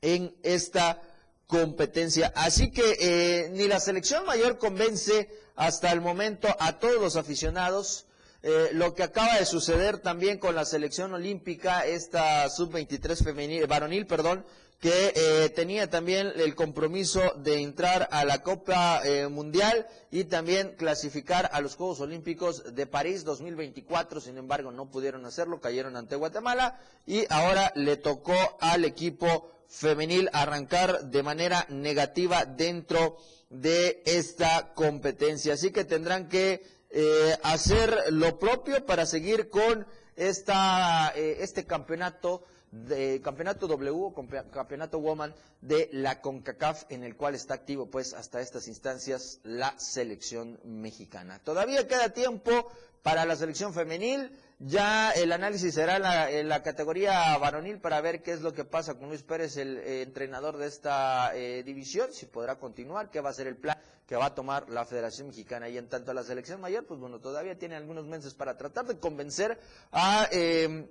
[0.02, 1.02] en esta
[1.48, 2.32] competencia.
[2.36, 8.04] Así que eh, ni la selección mayor convence hasta el momento a todos los aficionados.
[8.44, 14.06] eh, lo que acaba de suceder también con la selección olímpica, esta sub-23 femenil, varonil,
[14.06, 14.46] perdón,
[14.80, 20.76] que eh, tenía también el compromiso de entrar a la Copa eh, Mundial y también
[20.78, 24.22] clasificar a los Juegos Olímpicos de París 2024.
[24.22, 30.30] Sin embargo, no pudieron hacerlo, cayeron ante Guatemala y ahora le tocó al equipo femenil
[30.34, 33.18] arrancar de manera negativa dentro
[33.50, 35.54] de esta competencia.
[35.54, 43.22] Así que tendrán que eh, hacer lo propio para seguir con esta, este campeonato de
[43.22, 44.14] campeonato W,
[44.52, 49.78] campeonato Woman de la CONCACAF, en el cual está activo pues hasta estas instancias la
[49.80, 51.40] selección mexicana.
[51.40, 52.70] Todavía queda tiempo
[53.04, 58.34] para la selección femenil, ya el análisis será en la, categoría varonil para ver qué
[58.34, 62.26] es lo que pasa con Luis Pérez, el eh, entrenador de esta eh, división, si
[62.26, 63.78] podrá continuar, qué va a ser el plan
[64.08, 65.68] que va a tomar la Federación Mexicana.
[65.70, 68.86] Y en tanto a la selección mayor, pues bueno, todavía tiene algunos meses para tratar
[68.86, 69.60] de convencer
[69.92, 70.28] a...
[70.32, 70.88] Eh,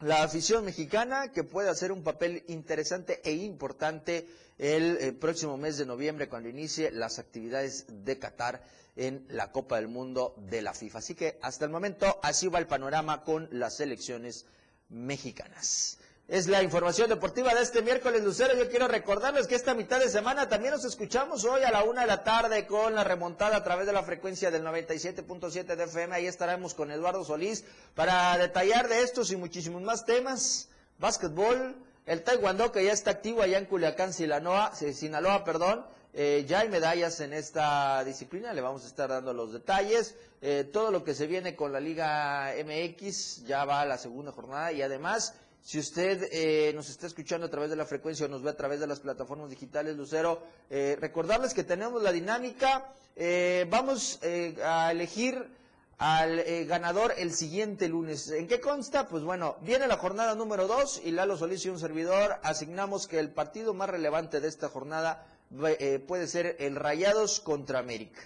[0.00, 4.26] la afición mexicana que puede hacer un papel interesante e importante
[4.58, 8.62] el, eh, próximo mes de noviembre cuando inicie las actividades de Qatar
[8.96, 10.98] en la Copa del Mundo de la FIFA.
[10.98, 14.46] Así que hasta el momento así va el panorama con las selecciones
[14.88, 15.98] mexicanas.
[16.28, 18.56] Es la información deportiva de este miércoles, Lucero.
[18.56, 22.00] Yo quiero recordarles que esta mitad de semana también nos escuchamos hoy a la una
[22.00, 26.16] de la tarde con la remontada a través de la frecuencia del 97.7 de FM.
[26.16, 30.68] Ahí estaremos con Eduardo Solís para detallar de estos y muchísimos más temas.
[30.98, 31.76] Básquetbol,
[32.06, 35.86] el taekwondo que ya está activo allá en Culiacán, Sinaloa, Sinaloa perdón.
[36.18, 40.14] Eh, ya hay medallas en esta disciplina, le vamos a estar dando los detalles.
[40.40, 44.32] Eh, todo lo que se viene con la Liga MX ya va a la segunda
[44.32, 48.30] jornada y además si usted eh, nos está escuchando a través de la frecuencia o
[48.30, 52.94] nos ve a través de las plataformas digitales, Lucero, eh, recordarles que tenemos la dinámica.
[53.68, 55.50] Vamos a elegir
[55.98, 58.30] al ganador el siguiente lunes.
[58.30, 59.08] ¿En qué consta?
[59.08, 63.18] Pues bueno, viene la jornada número 2 y Lalo Solís y un servidor asignamos que
[63.18, 65.26] el partido más relevante de esta jornada
[66.06, 68.20] puede ser el Rayados contra América.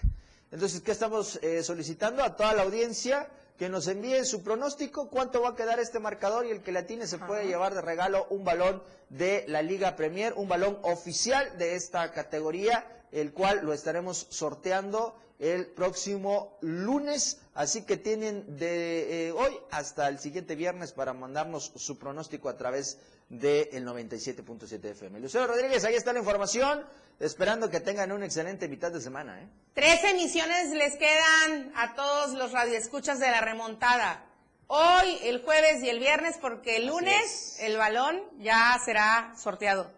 [0.51, 3.27] Entonces, ¿qué estamos solicitando a toda la audiencia?
[3.61, 7.05] que nos envíe su pronóstico, cuánto va a quedar este marcador y el que latine
[7.05, 11.75] se puede llevar de regalo un balón de la Liga Premier, un balón oficial de
[11.75, 17.37] esta categoría, el cual lo estaremos sorteando el próximo lunes.
[17.53, 22.57] Así que tienen de eh, hoy hasta el siguiente viernes para mandarnos su pronóstico a
[22.57, 22.97] través
[23.31, 25.19] del 97.7 FM.
[25.21, 26.85] Lucero Rodríguez, ahí está la información.
[27.19, 29.39] Esperando que tengan una excelente mitad de semana.
[29.39, 29.47] ¿eh?
[29.73, 34.25] Tres emisiones les quedan a todos los radioescuchas de la remontada.
[34.65, 39.91] Hoy, el jueves y el viernes, porque el lunes el balón ya será sorteado.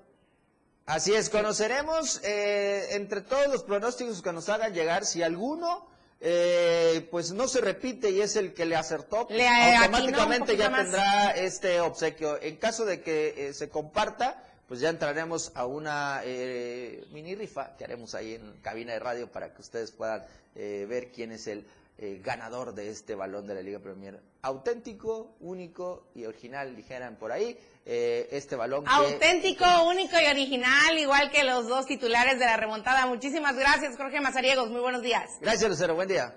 [0.86, 5.88] Así es, conoceremos eh, entre todos los pronósticos que nos hagan llegar si alguno
[6.26, 11.82] eh, pues no se repite y es el que le acertó, automáticamente ya tendrá este
[11.82, 12.42] obsequio.
[12.42, 17.76] En caso de que eh, se comparta, pues ya entraremos a una eh, mini rifa
[17.76, 20.24] que haremos ahí en cabina de radio para que ustedes puedan
[20.56, 21.66] eh, ver quién es el
[21.98, 24.22] eh, ganador de este balón de la Liga Premier.
[24.42, 28.86] Auténtico, único y original, dijeran por ahí, este balón.
[28.88, 33.06] Auténtico, único y original, igual que los dos titulares de la remontada.
[33.06, 34.70] Muchísimas gracias, Jorge Mazariegos.
[34.70, 35.30] Muy buenos días.
[35.42, 35.96] Gracias, Lucero.
[35.96, 36.34] Buen día.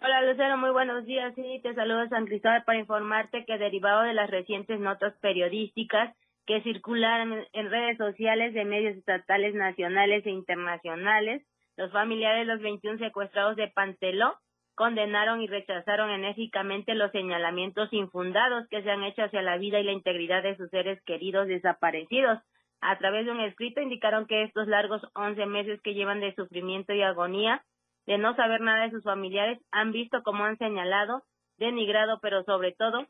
[0.02, 1.36] Hola Lucero, muy buenos días.
[1.36, 6.16] Sí, te saludo San Cristóbal para informarte que derivado de las recientes notas periodísticas
[6.48, 11.44] que circulan en redes sociales de medios estatales, nacionales e internacionales,
[11.78, 14.34] los familiares de los 21 secuestrados de Panteló
[14.82, 19.84] condenaron y rechazaron enérgicamente los señalamientos infundados que se han hecho hacia la vida y
[19.84, 22.40] la integridad de sus seres queridos desaparecidos.
[22.82, 26.94] A través de un escrito indicaron que estos largos 11 meses que llevan de sufrimiento
[26.94, 27.64] y agonía,
[28.08, 31.22] de no saber nada de sus familiares, han visto como han señalado,
[31.60, 33.06] denigrado, pero sobre todo,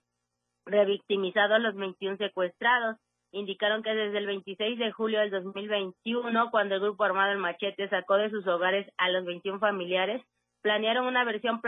[0.66, 2.98] revictimizado a los 21 secuestrados
[3.32, 7.88] indicaron que desde el 26 de julio del 2021, cuando el grupo armado El Machete
[7.88, 10.22] sacó de sus hogares a los 21 familiares,
[10.62, 11.62] planearon una versión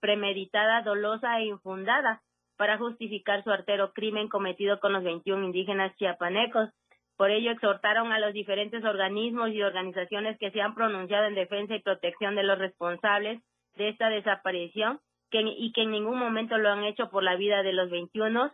[0.00, 2.22] premeditada, dolosa e infundada
[2.56, 6.70] para justificar su artero crimen cometido con los 21 indígenas chiapanecos.
[7.16, 11.74] Por ello, exhortaron a los diferentes organismos y organizaciones que se han pronunciado en defensa
[11.74, 13.42] y protección de los responsables
[13.76, 17.62] de esta desaparición que, y que en ningún momento lo han hecho por la vida
[17.62, 18.52] de los 21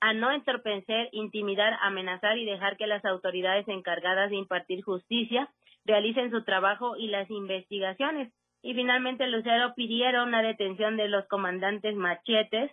[0.00, 5.48] a no entorpecer, intimidar, amenazar y dejar que las autoridades encargadas de impartir justicia
[5.84, 8.32] realicen su trabajo y las investigaciones.
[8.64, 12.72] Y finalmente Lucero pidieron la detención de los comandantes machetes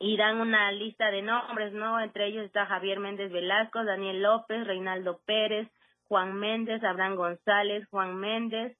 [0.00, 2.00] y dan una lista de nombres, ¿no?
[2.00, 5.68] Entre ellos está Javier Méndez Velasco, Daniel López, Reinaldo Pérez,
[6.08, 8.76] Juan Méndez, Abraham González, Juan Méndez,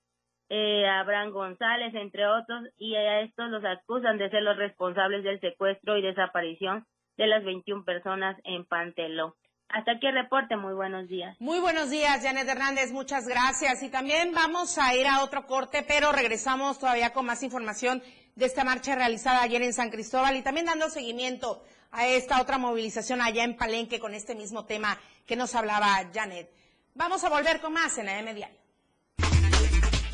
[0.48, 5.38] eh, Abraham González, entre otros, y a estos los acusan de ser los responsables del
[5.38, 6.84] secuestro y desaparición
[7.16, 9.36] de las 21 personas en Panteló.
[9.68, 11.36] Hasta aquí el reporte, muy buenos días.
[11.40, 13.82] Muy buenos días, Janet Hernández, muchas gracias.
[13.82, 18.02] Y también vamos a ir a otro corte, pero regresamos todavía con más información
[18.34, 22.56] de esta marcha realizada ayer en San Cristóbal y también dando seguimiento a esta otra
[22.56, 26.50] movilización allá en Palenque con este mismo tema que nos hablaba Janet.
[26.94, 28.58] Vamos a volver con más en AM Diario.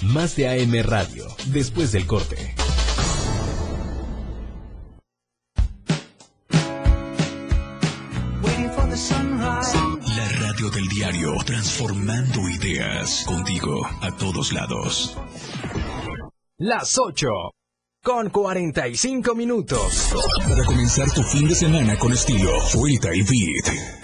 [0.02, 2.54] Más de AM Radio, después del corte.
[10.70, 15.16] Del diario, transformando ideas contigo a todos lados.
[16.56, 17.26] Las 8
[18.02, 20.14] con 45 minutos.
[20.48, 24.03] Para comenzar tu fin de semana con estilo, Suelta y Beat.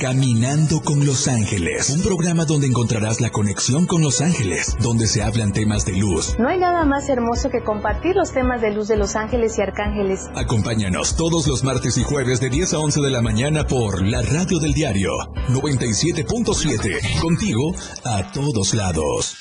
[0.00, 5.22] Caminando con Los Ángeles, un programa donde encontrarás la conexión con Los Ángeles, donde se
[5.22, 6.36] hablan temas de luz.
[6.38, 9.60] No hay nada más hermoso que compartir los temas de luz de Los Ángeles y
[9.60, 10.20] Arcángeles.
[10.34, 14.22] Acompáñanos todos los martes y jueves de 10 a 11 de la mañana por la
[14.22, 15.12] radio del diario
[15.50, 19.36] 97.7, contigo a todos lados.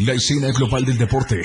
[0.00, 1.42] La escena global del deporte.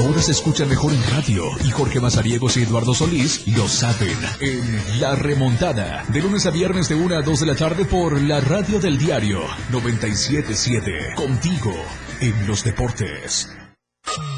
[0.00, 4.98] Ahora se escucha mejor en radio y Jorge Mazariegos y Eduardo Solís lo saben en
[4.98, 8.40] La Remontada, de lunes a viernes de 1 a 2 de la tarde por la
[8.40, 11.74] radio del diario 977, contigo
[12.22, 13.50] en los deportes.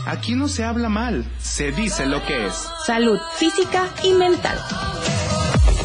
[0.04, 2.54] Aquí no se habla mal, se dice lo que es.
[2.84, 4.58] Salud física y mental.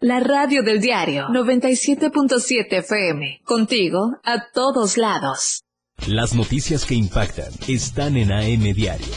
[0.00, 3.40] La radio del diario 97.7 FM.
[3.44, 5.64] Contigo a todos lados.
[6.06, 9.08] Las noticias que impactan están en AM Diario.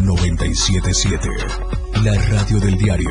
[0.00, 2.02] ...97.7...
[2.02, 3.10] La radio del diario.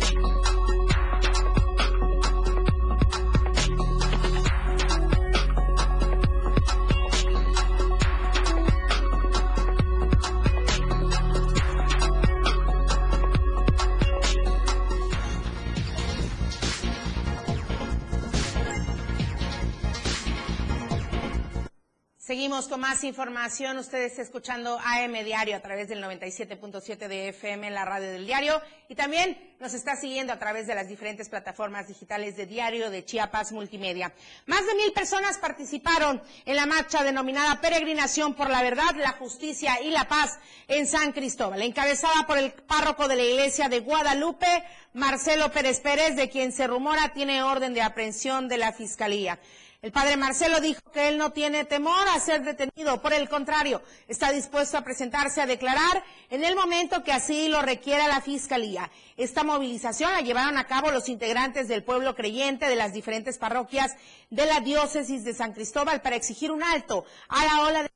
[22.41, 23.77] Seguimos con más información.
[23.77, 28.59] Ustedes escuchando AM Diario a través del 97.7 de FM, la radio del diario.
[28.89, 33.05] Y también nos está siguiendo a través de las diferentes plataformas digitales de Diario de
[33.05, 34.11] Chiapas Multimedia.
[34.47, 39.79] Más de mil personas participaron en la marcha denominada Peregrinación por la Verdad, la Justicia
[39.79, 44.63] y la Paz en San Cristóbal, encabezada por el párroco de la iglesia de Guadalupe,
[44.93, 49.37] Marcelo Pérez Pérez, de quien se rumora tiene orden de aprehensión de la Fiscalía.
[49.81, 53.81] El padre Marcelo dijo que él no tiene temor a ser detenido, por el contrario,
[54.07, 58.91] está dispuesto a presentarse a declarar en el momento que así lo requiera la Fiscalía.
[59.17, 63.95] Esta movilización la llevaron a cabo los integrantes del pueblo creyente de las diferentes parroquias
[64.29, 67.89] de la diócesis de San Cristóbal para exigir un alto a la ola de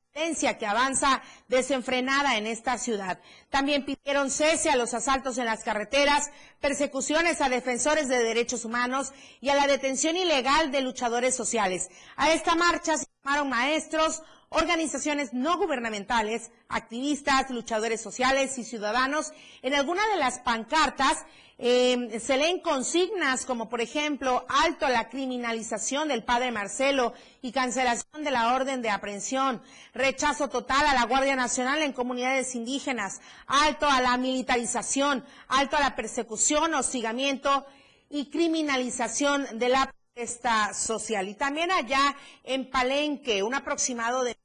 [0.58, 3.20] que avanza desenfrenada en esta ciudad.
[3.50, 9.12] También pidieron cese a los asaltos en las carreteras, persecuciones a defensores de derechos humanos
[9.42, 11.90] y a la detención ilegal de luchadores sociales.
[12.16, 19.34] A esta marcha se llamaron maestros, organizaciones no gubernamentales, activistas, luchadores sociales y ciudadanos.
[19.64, 21.26] En alguna de las pancartas
[21.58, 27.54] Eh, se leen consignas como, por ejemplo, alto a la criminalización del padre Marcelo y
[27.54, 29.62] cancelación de la orden de aprehensión,
[29.94, 35.80] rechazo total a la Guardia Nacional en comunidades indígenas, alto a la militarización, alto a
[35.80, 37.66] la persecución, hostigamiento
[38.10, 41.30] y criminalización de la protesta social.
[41.30, 44.36] Y también allá en Palenque, un aproximado de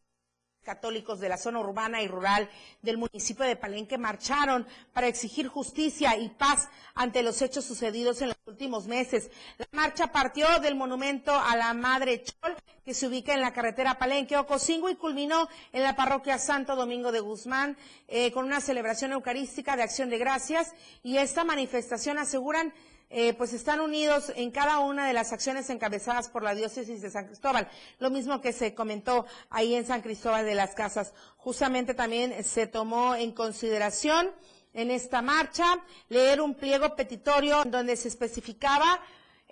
[0.63, 2.49] católicos de la zona urbana y rural
[2.83, 8.29] del municipio de Palenque marcharon para exigir justicia y paz ante los hechos sucedidos en
[8.29, 9.31] los últimos meses.
[9.59, 13.99] La marcha partió del monumento a la Madre Chol, que se ubica en la carretera
[13.99, 17.77] Palenque-Ocosingo y culminó en la parroquia Santo Domingo de Guzmán
[18.09, 22.73] eh, con una celebración eucarística de acción de gracias y esta manifestación aseguran
[23.11, 27.11] eh, pues están unidos en cada una de las acciones encabezadas por la diócesis de
[27.11, 27.69] San Cristóbal.
[27.99, 31.13] Lo mismo que se comentó ahí en San Cristóbal de las Casas.
[31.37, 34.31] Justamente también se tomó en consideración
[34.73, 39.01] en esta marcha leer un pliego petitorio donde se especificaba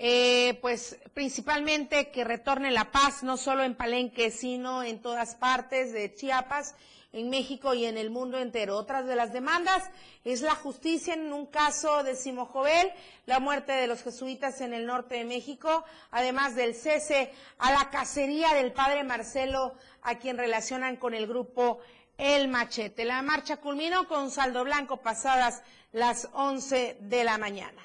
[0.00, 5.92] eh, pues principalmente que retorne la paz no solo en Palenque, sino en todas partes
[5.92, 6.76] de Chiapas
[7.12, 8.76] en México y en el mundo entero.
[8.76, 9.90] Otras de las demandas
[10.24, 12.92] es la justicia en un caso de Simojovel,
[13.26, 17.90] la muerte de los jesuitas en el norte de México, además del cese a la
[17.90, 21.80] cacería del padre Marcelo, a quien relacionan con el grupo
[22.18, 23.04] El Machete.
[23.04, 27.82] La marcha culminó con saldo blanco pasadas las 11 de la mañana.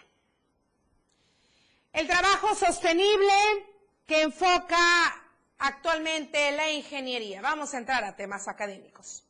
[1.93, 3.32] El trabajo sostenible
[4.05, 5.22] que enfoca
[5.64, 7.41] actualmente la ingeniería.
[7.41, 9.24] Vamos a entrar a temas académicos.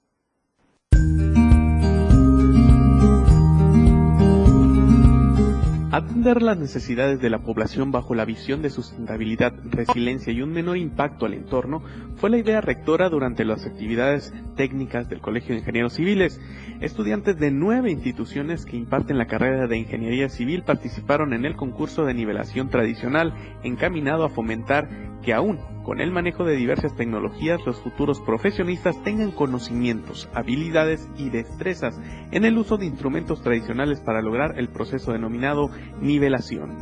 [5.92, 10.78] Atender las necesidades de la población bajo la visión de sustentabilidad, resiliencia y un menor
[10.78, 11.84] impacto al entorno
[12.16, 16.39] fue la idea rectora durante las actividades técnicas del Colegio de Ingenieros Civiles.
[16.82, 22.06] Estudiantes de nueve instituciones que imparten la carrera de Ingeniería Civil participaron en el concurso
[22.06, 23.34] de nivelación tradicional
[23.64, 24.89] encaminado a fomentar
[25.22, 31.30] que aún con el manejo de diversas tecnologías los futuros profesionistas tengan conocimientos, habilidades y
[31.30, 31.99] destrezas
[32.32, 35.70] en el uso de instrumentos tradicionales para lograr el proceso denominado
[36.01, 36.78] nivelación.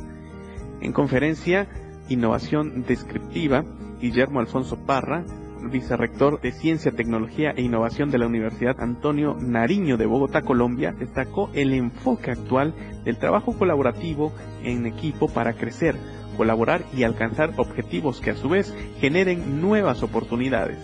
[0.82, 1.68] En conferencia
[2.10, 3.64] Innovación Descriptiva,
[4.02, 5.24] Guillermo Alfonso Parra,
[5.70, 11.50] vicerrector de Ciencia, Tecnología e Innovación de la Universidad Antonio Nariño de Bogotá, Colombia, destacó
[11.54, 14.34] el enfoque actual del trabajo colaborativo
[14.64, 15.96] en equipo para crecer,
[16.38, 20.78] colaborar y alcanzar objetivos que a su vez generen nuevas oportunidades.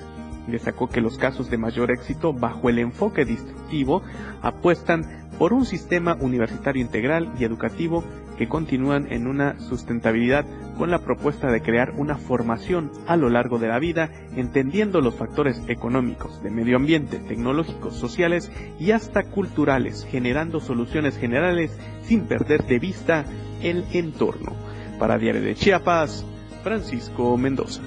[0.47, 4.01] Destacó que los casos de mayor éxito bajo el enfoque distributivo
[4.41, 8.03] apuestan por un sistema universitario integral y educativo
[8.37, 10.45] que continúan en una sustentabilidad
[10.77, 15.15] con la propuesta de crear una formación a lo largo de la vida, entendiendo los
[15.15, 22.65] factores económicos, de medio ambiente, tecnológicos, sociales y hasta culturales, generando soluciones generales sin perder
[22.65, 23.25] de vista
[23.61, 24.55] el entorno.
[24.99, 26.25] Para Diario de Chiapas,
[26.63, 27.81] Francisco Mendoza.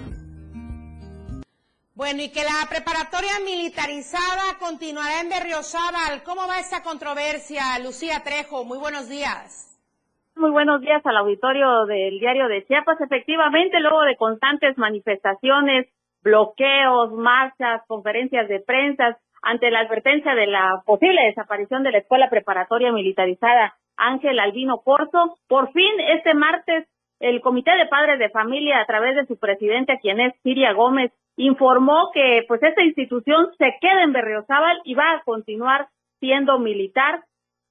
[1.94, 6.22] Bueno, y que la preparatoria militarizada continuará en Berriozábal.
[6.24, 7.78] ¿Cómo va esta controversia?
[7.80, 9.69] Lucía Trejo, muy buenos días.
[10.36, 13.00] Muy buenos días al auditorio del diario de Chiapas.
[13.00, 15.88] Efectivamente, luego de constantes manifestaciones,
[16.22, 22.30] bloqueos, marchas, conferencias de prensa, ante la advertencia de la posible desaparición de la escuela
[22.30, 26.86] preparatoria militarizada Ángel Albino Corso, por fin este martes
[27.20, 31.12] el Comité de Padres de Familia, a través de su presidente, quien es Siria Gómez,
[31.36, 37.24] informó que pues esta institución se queda en Berriozábal y va a continuar siendo militar,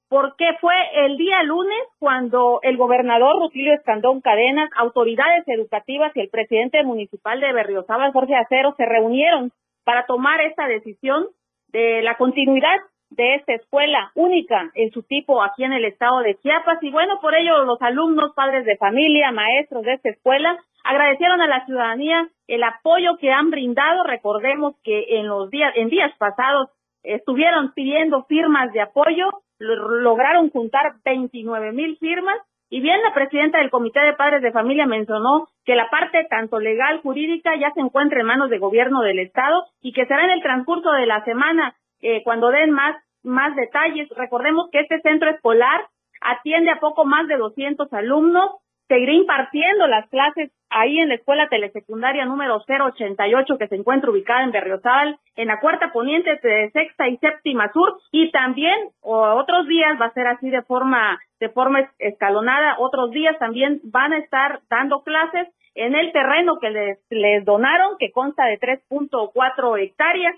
[0.09, 0.73] porque fue
[1.05, 7.39] el día lunes cuando el gobernador Rutilio Escandón Cadenas, autoridades educativas y el presidente municipal
[7.39, 9.51] de Berriozábal, Jorge Acero, se reunieron
[9.83, 11.27] para tomar esta decisión
[11.67, 12.79] de la continuidad
[13.11, 17.19] de esta escuela única en su tipo aquí en el estado de Chiapas y bueno,
[17.21, 22.29] por ello los alumnos, padres de familia, maestros de esta escuela agradecieron a la ciudadanía
[22.47, 24.03] el apoyo que han brindado.
[24.03, 26.69] Recordemos que en los días en días pasados
[27.03, 29.29] estuvieron pidiendo firmas de apoyo,
[29.59, 32.37] lograron juntar 29 mil firmas
[32.69, 36.59] y bien la presidenta del Comité de Padres de Familia mencionó que la parte tanto
[36.59, 40.31] legal, jurídica ya se encuentra en manos de gobierno del Estado y que será en
[40.31, 44.07] el transcurso de la semana eh, cuando den más, más detalles.
[44.15, 45.87] Recordemos que este centro escolar
[46.21, 48.51] atiende a poco más de 200 alumnos,
[48.89, 54.43] seguirá impartiendo las clases ahí en la escuela telesecundaria número 088 que se encuentra ubicada
[54.43, 59.99] en Berriozábal, en la cuarta poniente de sexta y séptima sur, y también otros días
[60.01, 64.61] va a ser así de forma, de forma escalonada, otros días también van a estar
[64.69, 70.35] dando clases en el terreno que les, les donaron, que consta de 3.4 hectáreas,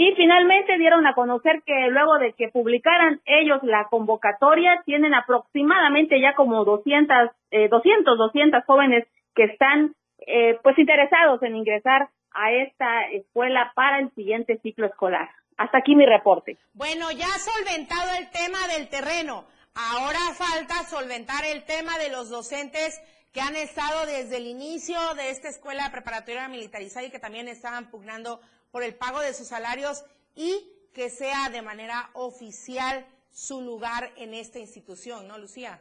[0.00, 6.20] Y finalmente dieron a conocer que luego de que publicaran ellos la convocatoria, tienen aproximadamente
[6.20, 12.52] ya como 200, eh, 200, 200 jóvenes que están eh, pues interesados en ingresar a
[12.52, 15.30] esta escuela para el siguiente ciclo escolar.
[15.56, 16.58] Hasta aquí mi reporte.
[16.74, 19.46] Bueno, ya solventado el tema del terreno.
[19.74, 25.30] Ahora falta solventar el tema de los docentes que han estado desde el inicio de
[25.30, 28.40] esta escuela preparatoria militarizada y que también estaban pugnando
[28.70, 30.04] por el pago de sus salarios
[30.34, 35.80] y que sea de manera oficial su lugar en esta institución, ¿no, Lucía?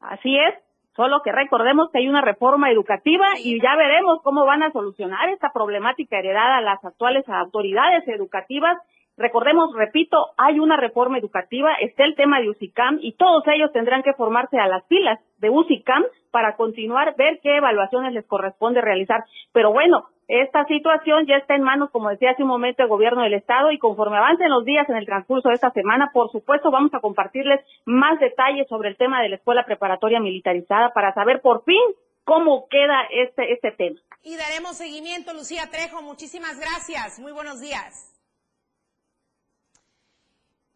[0.00, 0.54] Así es,
[0.96, 5.28] solo que recordemos que hay una reforma educativa y ya veremos cómo van a solucionar
[5.30, 8.78] esta problemática heredada a las actuales autoridades educativas.
[9.16, 14.02] Recordemos, repito, hay una reforma educativa, está el tema de UCICAM y todos ellos tendrán
[14.02, 19.24] que formarse a las filas de UCICAM para continuar, ver qué evaluaciones les corresponde realizar.
[19.52, 23.22] Pero bueno, esta situación ya está en manos, como decía hace un momento, del gobierno
[23.22, 26.70] del Estado y conforme avancen los días en el transcurso de esta semana, por supuesto,
[26.70, 31.40] vamos a compartirles más detalles sobre el tema de la escuela preparatoria militarizada para saber
[31.40, 31.82] por fin
[32.24, 33.98] cómo queda este, este tema.
[34.22, 36.00] Y daremos seguimiento, Lucía Trejo.
[36.02, 37.18] Muchísimas gracias.
[37.18, 38.19] Muy buenos días.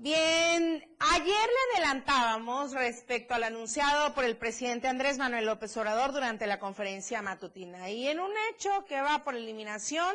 [0.05, 6.47] Bien, ayer le adelantábamos respecto al anunciado por el presidente Andrés Manuel López Obrador durante
[6.47, 10.15] la conferencia matutina y en un hecho que va por eliminación,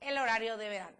[0.00, 0.96] el horario de verano.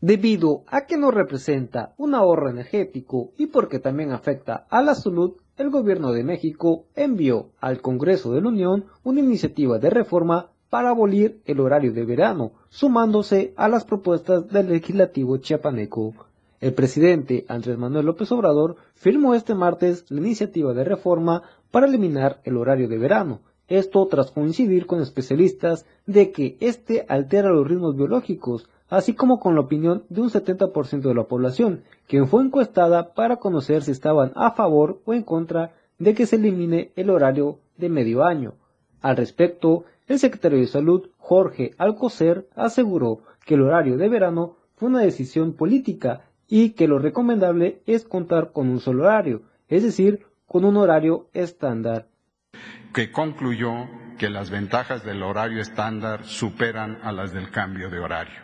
[0.00, 5.36] Debido a que no representa un ahorro energético y porque también afecta a la salud,
[5.58, 10.90] el gobierno de México envió al Congreso de la Unión una iniciativa de reforma para
[10.90, 16.12] abolir el horario de verano, sumándose a las propuestas del legislativo chiapaneco.
[16.60, 22.38] El presidente Andrés Manuel López Obrador firmó este martes la iniciativa de reforma para eliminar
[22.44, 27.96] el horario de verano, esto tras coincidir con especialistas de que este altera los ritmos
[27.96, 33.14] biológicos, así como con la opinión de un 70% de la población, quien fue encuestada
[33.14, 37.58] para conocer si estaban a favor o en contra de que se elimine el horario
[37.78, 38.52] de medio año.
[39.00, 44.88] Al respecto, el secretario de Salud, Jorge Alcocer, aseguró que el horario de verano fue
[44.88, 50.26] una decisión política y que lo recomendable es contar con un solo horario, es decir,
[50.46, 52.06] con un horario estándar.
[52.92, 53.88] Que concluyó
[54.18, 58.40] que las ventajas del horario estándar superan a las del cambio de horario.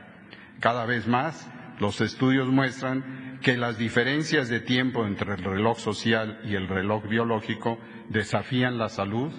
[0.61, 1.49] Cada vez más,
[1.79, 7.09] los estudios muestran que las diferencias de tiempo entre el reloj social y el reloj
[7.09, 9.33] biológico desafían la salud,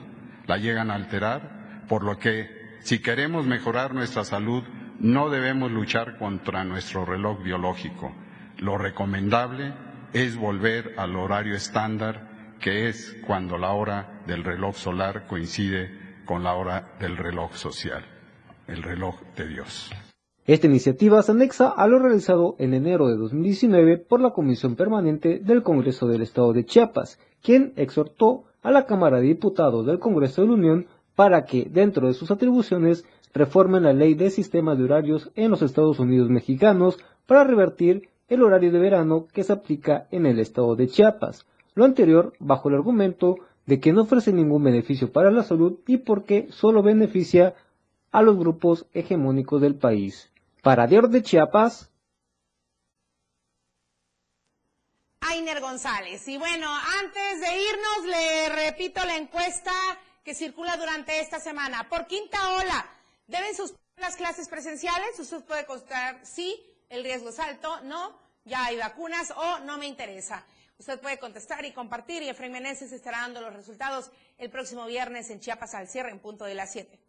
[0.48, 1.63] la llegan a alterar
[1.94, 4.64] por lo que si queremos mejorar nuestra salud,
[4.98, 8.12] no debemos luchar contra nuestro reloj biológico.
[8.58, 9.76] Lo recomendable
[10.12, 15.92] es volver al horario estándar, que es cuando la hora del reloj solar coincide
[16.26, 18.04] con la hora del reloj social,
[18.66, 19.92] el reloj de Dios.
[20.48, 25.38] Esta iniciativa se anexa a lo realizado en enero de 2019 por la Comisión Permanente
[25.44, 30.42] del Congreso del Estado de Chiapas, quien exhortó a la Cámara de Diputados del Congreso
[30.42, 34.84] de la Unión para que, dentro de sus atribuciones, reformen la ley de sistema de
[34.84, 40.08] horarios en los Estados Unidos mexicanos para revertir el horario de verano que se aplica
[40.12, 41.46] en el estado de Chiapas.
[41.76, 45.98] Lo anterior bajo el argumento de que no ofrece ningún beneficio para la salud y
[45.98, 47.56] porque solo beneficia
[48.12, 50.32] a los grupos hegemónicos del país.
[50.62, 51.90] Para Dios de Chiapas.
[55.22, 56.28] Ainer González.
[56.28, 56.68] Y bueno,
[57.02, 59.72] antes de irnos, le repito la encuesta
[60.24, 61.88] que circula durante esta semana.
[61.90, 62.90] Por quinta ola,
[63.28, 65.20] ¿deben suspender las clases presenciales?
[65.20, 66.60] Usted puede contestar sí,
[66.90, 70.46] el riesgo es alto, no, ya hay vacunas o no me interesa.
[70.78, 75.30] Usted puede contestar y compartir y Efraín Meneses estará dando los resultados el próximo viernes
[75.30, 77.00] en Chiapas al cierre en punto de las 7.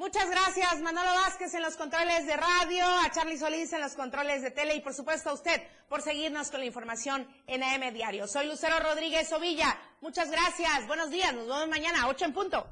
[0.00, 4.40] Muchas gracias, Manolo Vázquez en los controles de radio, a Charlie Solís en los controles
[4.40, 8.26] de tele y por supuesto a usted por seguirnos con la información en AM Diario.
[8.26, 9.76] Soy Lucero Rodríguez Ovilla.
[10.00, 10.86] Muchas gracias.
[10.86, 11.34] Buenos días.
[11.34, 12.66] Nos vemos mañana a 8 en punto.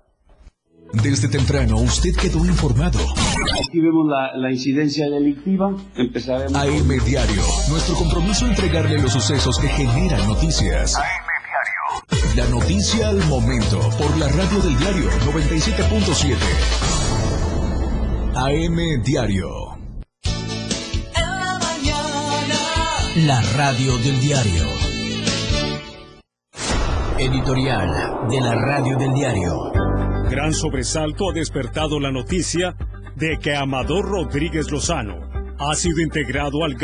[1.02, 2.98] Desde temprano usted quedó informado.
[2.98, 5.76] Aquí vemos la, incidencia delictiva.
[5.96, 6.54] Empezaremos.
[6.54, 7.42] AM Diario.
[7.68, 10.96] Nuestro compromiso entregarle los sucesos que generan noticias.
[10.96, 11.04] AM
[11.44, 12.36] Diario.
[12.36, 16.97] La noticia al momento por la radio del diario 97.7.
[18.41, 19.51] AM Diario.
[21.12, 22.61] la mañana.
[23.26, 24.64] La radio del diario.
[27.18, 29.72] Editorial de la radio del diario.
[30.30, 32.76] Gran sobresalto ha despertado la noticia
[33.16, 35.18] de que Amador Rodríguez Lozano
[35.59, 36.76] ha sido integrado al